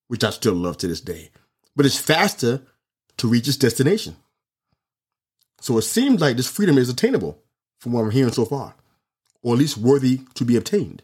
which 0.07 0.23
I 0.23 0.31
still 0.31 0.55
love 0.55 0.77
to 0.79 0.87
this 0.87 1.01
day, 1.01 1.31
but 1.75 1.87
it's 1.87 1.99
faster 1.99 2.63
to 3.17 3.27
reach 3.27 3.49
its 3.49 3.57
destination. 3.57 4.15
So 5.61 5.77
it 5.79 5.83
seems 5.83 6.21
like 6.21 6.37
this 6.37 6.49
freedom 6.49 6.79
is 6.79 6.89
attainable 6.89 7.43
from 7.81 7.91
what 7.91 8.03
I'm 8.03 8.13
hearing 8.13 8.33
so 8.33 8.45
far, 8.45 8.77
or 9.43 9.55
at 9.55 9.59
least 9.59 9.77
worthy 9.77 10.21
to 10.35 10.45
be 10.45 10.57
obtained. 10.57 11.03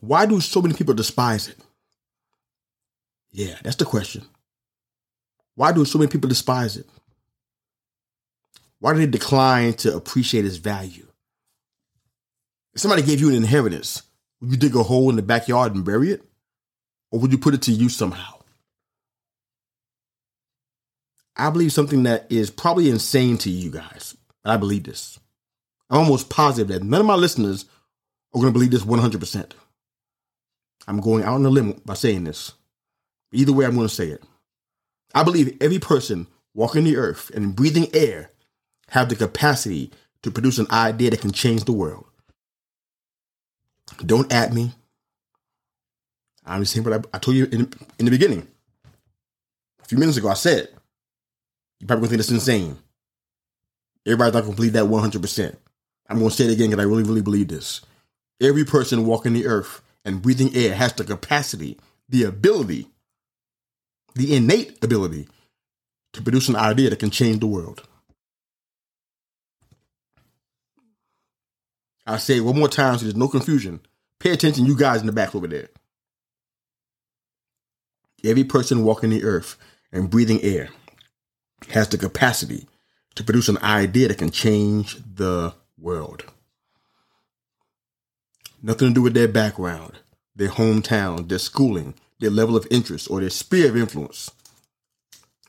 Why 0.00 0.24
do 0.24 0.40
so 0.40 0.62
many 0.62 0.72
people 0.72 0.94
despise 0.94 1.48
it? 1.48 1.58
Yeah, 3.30 3.56
that's 3.62 3.76
the 3.76 3.84
question. 3.84 4.24
Why 5.54 5.72
do 5.72 5.84
so 5.84 5.98
many 5.98 6.10
people 6.10 6.30
despise 6.30 6.78
it? 6.78 6.86
Why 8.82 8.92
do 8.92 8.98
they 8.98 9.06
decline 9.06 9.74
to 9.74 9.94
appreciate 9.94 10.44
its 10.44 10.56
value? 10.56 11.06
If 12.74 12.80
somebody 12.80 13.02
gave 13.02 13.20
you 13.20 13.28
an 13.28 13.36
inheritance, 13.36 14.02
would 14.40 14.50
you 14.50 14.56
dig 14.56 14.74
a 14.74 14.82
hole 14.82 15.08
in 15.08 15.14
the 15.14 15.22
backyard 15.22 15.76
and 15.76 15.84
bury 15.84 16.10
it? 16.10 16.24
Or 17.12 17.20
would 17.20 17.30
you 17.30 17.38
put 17.38 17.54
it 17.54 17.62
to 17.62 17.70
use 17.70 17.94
somehow? 17.94 18.40
I 21.36 21.50
believe 21.50 21.72
something 21.72 22.02
that 22.02 22.26
is 22.28 22.50
probably 22.50 22.90
insane 22.90 23.38
to 23.38 23.50
you 23.50 23.70
guys. 23.70 24.16
I 24.44 24.56
believe 24.56 24.82
this. 24.82 25.16
I'm 25.88 26.00
almost 26.00 26.28
positive 26.28 26.66
that 26.66 26.82
none 26.82 27.02
of 27.02 27.06
my 27.06 27.14
listeners 27.14 27.66
are 28.34 28.40
going 28.40 28.52
to 28.52 28.58
believe 28.58 28.72
this 28.72 28.82
100%. 28.82 29.52
I'm 30.88 30.98
going 30.98 31.22
out 31.22 31.34
on 31.34 31.46
a 31.46 31.50
limb 31.50 31.80
by 31.86 31.94
saying 31.94 32.24
this. 32.24 32.50
Either 33.30 33.52
way, 33.52 33.64
I'm 33.64 33.76
going 33.76 33.86
to 33.86 33.94
say 33.94 34.08
it. 34.08 34.24
I 35.14 35.22
believe 35.22 35.56
every 35.60 35.78
person 35.78 36.26
walking 36.52 36.82
the 36.82 36.96
earth 36.96 37.30
and 37.30 37.54
breathing 37.54 37.86
air 37.94 38.31
have 38.92 39.08
the 39.08 39.16
capacity 39.16 39.90
to 40.22 40.30
produce 40.30 40.58
an 40.58 40.66
idea 40.70 41.08
that 41.10 41.20
can 41.22 41.32
change 41.32 41.64
the 41.64 41.72
world. 41.72 42.04
Don't 44.04 44.30
at 44.30 44.52
me. 44.52 44.72
I'm 46.44 46.60
just 46.60 46.74
saying 46.74 46.84
what 46.84 47.06
I, 47.06 47.16
I 47.16 47.18
told 47.18 47.38
you 47.38 47.46
in, 47.46 47.72
in 47.98 48.04
the 48.04 48.10
beginning. 48.10 48.46
A 49.82 49.86
few 49.86 49.96
minutes 49.96 50.18
ago, 50.18 50.28
I 50.28 50.34
said, 50.34 50.68
you 51.80 51.86
probably 51.86 52.02
gonna 52.02 52.08
think 52.10 52.18
that's 52.18 52.30
insane. 52.30 52.76
Everybody's 54.04 54.34
not 54.34 54.44
gonna 54.44 54.56
believe 54.56 54.74
that 54.74 54.84
100%. 54.84 55.56
I'm 56.10 56.18
gonna 56.18 56.30
say 56.30 56.44
it 56.44 56.52
again 56.52 56.68
because 56.68 56.84
I 56.84 56.86
really, 56.86 57.04
really 57.04 57.22
believe 57.22 57.48
this. 57.48 57.80
Every 58.42 58.66
person 58.66 59.06
walking 59.06 59.32
the 59.32 59.46
earth 59.46 59.80
and 60.04 60.20
breathing 60.20 60.54
air 60.54 60.74
has 60.74 60.92
the 60.92 61.04
capacity, 61.04 61.78
the 62.10 62.24
ability, 62.24 62.88
the 64.14 64.36
innate 64.36 64.84
ability 64.84 65.28
to 66.12 66.20
produce 66.20 66.50
an 66.50 66.56
idea 66.56 66.90
that 66.90 66.98
can 66.98 67.10
change 67.10 67.40
the 67.40 67.46
world. 67.46 67.88
I 72.06 72.16
say 72.16 72.40
one 72.40 72.58
more 72.58 72.68
time 72.68 72.98
so 72.98 73.04
there's 73.04 73.16
no 73.16 73.28
confusion. 73.28 73.80
Pay 74.18 74.30
attention, 74.30 74.66
you 74.66 74.76
guys 74.76 75.00
in 75.00 75.06
the 75.06 75.12
back 75.12 75.34
over 75.34 75.46
there. 75.46 75.68
Every 78.24 78.44
person 78.44 78.84
walking 78.84 79.10
the 79.10 79.24
earth 79.24 79.56
and 79.92 80.10
breathing 80.10 80.40
air 80.42 80.70
has 81.70 81.88
the 81.88 81.98
capacity 81.98 82.68
to 83.14 83.24
produce 83.24 83.48
an 83.48 83.58
idea 83.58 84.08
that 84.08 84.18
can 84.18 84.30
change 84.30 84.96
the 85.14 85.54
world. 85.78 86.24
Nothing 88.62 88.88
to 88.88 88.94
do 88.94 89.02
with 89.02 89.14
their 89.14 89.28
background, 89.28 89.98
their 90.36 90.48
hometown, 90.48 91.28
their 91.28 91.38
schooling, 91.38 91.94
their 92.20 92.30
level 92.30 92.56
of 92.56 92.66
interest, 92.70 93.10
or 93.10 93.20
their 93.20 93.30
sphere 93.30 93.68
of 93.68 93.76
influence. 93.76 94.30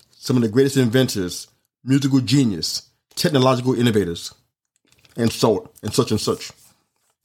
Some 0.10 0.36
of 0.36 0.42
the 0.42 0.50
greatest 0.50 0.78
inventors, 0.78 1.48
musical 1.84 2.20
genius, 2.22 2.90
technological 3.16 3.76
innovators, 3.76 4.34
and 5.16 5.32
so 5.32 5.72
and 5.82 5.94
such 5.94 6.12
and 6.12 6.22
such 6.22 6.52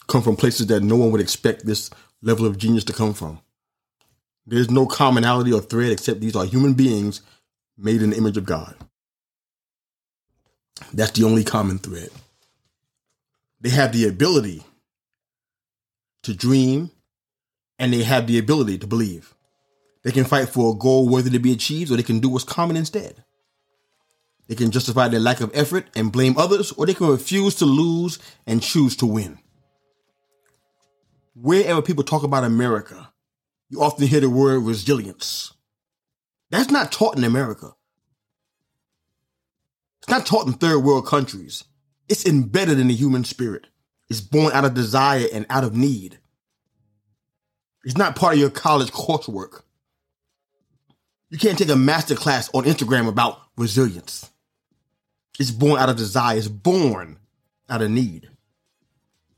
come 0.07 0.23
from 0.23 0.37
places 0.37 0.67
that 0.69 0.83
no 0.83 0.97
one 0.97 1.11
would 1.13 1.21
expect 1.21 1.67
this 1.67 1.91
level 2.23 2.47
of 2.47 2.59
genius 2.59 2.85
to 2.85 2.93
come 2.93 3.15
from. 3.15 3.41
There's 4.47 4.71
no 4.71 4.87
commonality 4.87 5.53
or 5.53 5.61
thread 5.61 5.93
except 5.93 6.21
these 6.21 6.35
are 6.35 6.45
human 6.45 6.75
beings 6.75 7.21
made 7.77 8.03
in 8.03 8.11
the 8.11 8.17
image 8.17 8.37
of 8.37 8.47
God. 8.47 8.75
That's 10.93 11.13
the 11.13 11.25
only 11.25 11.45
common 11.45 11.79
thread. 11.79 12.11
They 13.61 13.71
have 13.71 13.93
the 13.93 14.09
ability 14.09 14.65
to 16.23 16.35
dream 16.35 16.91
and 17.79 17.93
they 17.93 18.03
have 18.03 18.27
the 18.27 18.39
ability 18.39 18.79
to 18.79 18.87
believe. 18.87 19.35
They 20.03 20.13
can 20.13 20.25
fight 20.25 20.49
for 20.49 20.73
a 20.73 20.79
goal 20.79 21.09
worthy 21.09 21.31
to 21.31 21.39
be 21.39 21.53
achieved, 21.53 21.91
or 21.91 21.97
they 21.97 22.03
can 22.03 22.21
do 22.21 22.29
what's 22.29 22.45
common 22.45 22.77
instead. 22.77 23.25
They 24.49 24.55
can 24.55 24.71
justify 24.71 25.09
their 25.09 25.21
lack 25.21 25.41
of 25.41 25.51
effort 25.55 25.87
and 25.95 26.11
blame 26.11 26.39
others, 26.39 26.73
or 26.73 26.87
they 26.87 26.95
can 26.95 27.09
refuse 27.09 27.55
to 27.57 27.67
lose 27.67 28.19
and 28.47 28.63
choose 28.63 28.97
to 28.97 29.07
win. 29.07 29.39
Wherever 31.35 31.83
people 31.83 32.03
talk 32.03 32.23
about 32.23 32.45
America, 32.45 33.13
you 33.69 33.83
often 33.83 34.07
hear 34.07 34.21
the 34.21 34.31
word 34.31 34.63
resilience. 34.63 35.53
That's 36.51 36.71
not 36.71 36.91
taught 36.91 37.17
in 37.17 37.25
America. 37.25 37.75
It's 40.01 40.09
not 40.09 40.25
taught 40.25 40.47
in 40.47 40.55
third 40.55 40.79
world 40.79 41.07
countries. 41.07 41.65
It's 42.09 42.25
embedded 42.25 42.79
in 42.79 42.89
the 42.89 42.95
human 42.95 43.25
spirit. 43.25 43.67
It's 44.09 44.23
born 44.23 44.53
out 44.53 44.65
of 44.65 44.73
desire 44.73 45.27
and 45.33 45.45
out 45.51 45.65
of 45.65 45.77
need. 45.77 46.19
It's 47.85 47.99
not 47.99 48.17
part 48.17 48.35
of 48.35 48.41
your 48.41 48.51
college 48.51 48.91
coursework. 48.91 49.63
You 51.29 51.37
can't 51.37 51.59
take 51.59 51.69
a 51.69 51.77
master 51.77 52.15
class 52.15 52.49
on 52.55 52.65
Instagram 52.65 53.07
about 53.07 53.39
resilience. 53.59 54.31
It's 55.39 55.51
born 55.51 55.79
out 55.79 55.89
of 55.89 55.97
desire. 55.97 56.37
It's 56.37 56.49
born 56.49 57.19
out 57.69 57.83
of 57.83 57.91
need. 57.91 58.29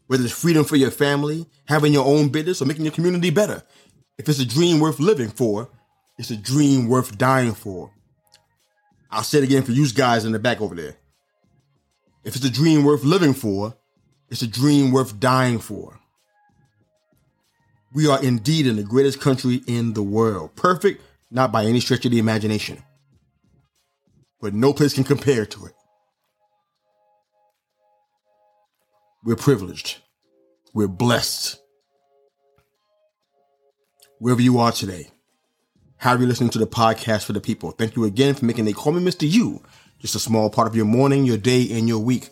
Whether 0.06 0.24
it's 0.24 0.32
freedom 0.32 0.64
for 0.64 0.76
your 0.76 0.90
family, 0.90 1.46
having 1.66 1.92
your 1.92 2.06
own 2.06 2.30
business, 2.30 2.60
or 2.60 2.64
making 2.64 2.84
your 2.84 2.94
community 2.94 3.30
better. 3.30 3.62
If 4.18 4.28
it's 4.28 4.40
a 4.40 4.46
dream 4.46 4.80
worth 4.80 4.98
living 4.98 5.28
for, 5.28 5.68
it's 6.18 6.30
a 6.30 6.36
dream 6.36 6.88
worth 6.88 7.16
dying 7.16 7.54
for. 7.54 7.92
I'll 9.10 9.22
say 9.22 9.38
it 9.38 9.44
again 9.44 9.62
for 9.62 9.72
you 9.72 9.88
guys 9.92 10.24
in 10.24 10.32
the 10.32 10.38
back 10.38 10.60
over 10.60 10.74
there. 10.74 10.96
If 12.24 12.36
it's 12.36 12.44
a 12.44 12.50
dream 12.50 12.84
worth 12.84 13.02
living 13.02 13.34
for, 13.34 13.74
it's 14.28 14.42
a 14.42 14.46
dream 14.46 14.92
worth 14.92 15.18
dying 15.18 15.58
for. 15.58 15.98
We 17.92 18.08
are 18.08 18.22
indeed 18.22 18.66
in 18.66 18.76
the 18.76 18.84
greatest 18.84 19.20
country 19.20 19.62
in 19.66 19.94
the 19.94 20.02
world. 20.02 20.54
Perfect, 20.54 21.02
not 21.30 21.50
by 21.50 21.64
any 21.64 21.80
stretch 21.80 22.04
of 22.04 22.12
the 22.12 22.18
imagination. 22.18 22.82
But 24.40 24.54
no 24.54 24.72
place 24.72 24.94
can 24.94 25.04
compare 25.04 25.44
to 25.46 25.66
it. 25.66 25.72
We're 29.24 29.36
privileged. 29.36 29.98
We're 30.72 30.88
blessed. 30.88 31.60
Wherever 34.18 34.42
you 34.42 34.58
are 34.58 34.72
today, 34.72 35.10
how 35.96 36.14
are 36.14 36.18
you 36.18 36.26
listening 36.26 36.50
to 36.50 36.58
the 36.58 36.66
podcast 36.66 37.24
for 37.24 37.32
the 37.32 37.40
people? 37.40 37.70
Thank 37.72 37.96
you 37.96 38.04
again 38.04 38.34
for 38.34 38.44
making 38.44 38.64
They 38.66 38.72
Call 38.72 38.92
Me 38.92 39.02
Mr. 39.02 39.30
Yu 39.30 39.62
just 40.00 40.14
a 40.14 40.18
small 40.18 40.48
part 40.48 40.66
of 40.66 40.74
your 40.74 40.86
morning, 40.86 41.24
your 41.24 41.36
day, 41.36 41.68
and 41.72 41.86
your 41.86 41.98
week. 41.98 42.30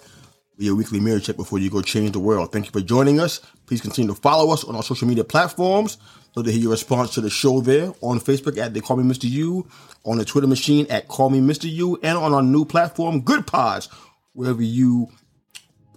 Your 0.56 0.74
weekly 0.74 0.98
mirror 0.98 1.20
check 1.20 1.36
before 1.36 1.60
you 1.60 1.70
go 1.70 1.82
change 1.82 2.12
the 2.12 2.18
world. 2.18 2.50
Thank 2.50 2.64
you 2.66 2.72
for 2.72 2.80
joining 2.80 3.20
us. 3.20 3.40
Please 3.66 3.80
continue 3.80 4.12
to 4.12 4.20
follow 4.20 4.52
us 4.52 4.64
on 4.64 4.74
our 4.74 4.82
social 4.82 5.06
media 5.06 5.22
platforms. 5.22 5.98
Love 6.34 6.46
to 6.46 6.52
hear 6.52 6.62
your 6.62 6.72
response 6.72 7.14
to 7.14 7.20
the 7.20 7.30
show 7.30 7.60
there 7.60 7.92
on 8.00 8.18
Facebook 8.18 8.58
at 8.58 8.74
They 8.74 8.80
Call 8.80 8.96
Me 8.96 9.04
Mr. 9.04 9.30
Yu, 9.30 9.68
on 10.04 10.18
the 10.18 10.24
Twitter 10.24 10.48
machine 10.48 10.86
at 10.90 11.06
Call 11.06 11.30
Me 11.30 11.40
Mr. 11.40 11.70
Yu, 11.70 11.98
and 12.02 12.18
on 12.18 12.34
our 12.34 12.42
new 12.42 12.64
platform, 12.64 13.22
Goodpods, 13.22 13.88
wherever 14.32 14.62
you 14.62 15.08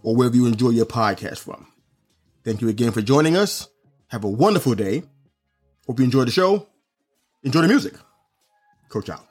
or 0.04 0.16
wherever 0.16 0.36
you 0.36 0.46
enjoy 0.46 0.70
your 0.70 0.86
podcast 0.86 1.40
from. 1.40 1.68
Thank 2.44 2.62
you 2.62 2.70
again 2.70 2.92
for 2.92 3.02
joining 3.02 3.36
us. 3.36 3.68
Have 4.08 4.24
a 4.24 4.30
wonderful 4.30 4.76
day. 4.76 5.04
Hope 5.88 6.00
you 6.00 6.06
enjoy 6.06 6.26
the 6.26 6.32
show. 6.32 6.68
Enjoy 7.44 7.62
the 7.62 7.68
music. 7.68 7.94
Coach 8.90 9.10
out. 9.10 9.31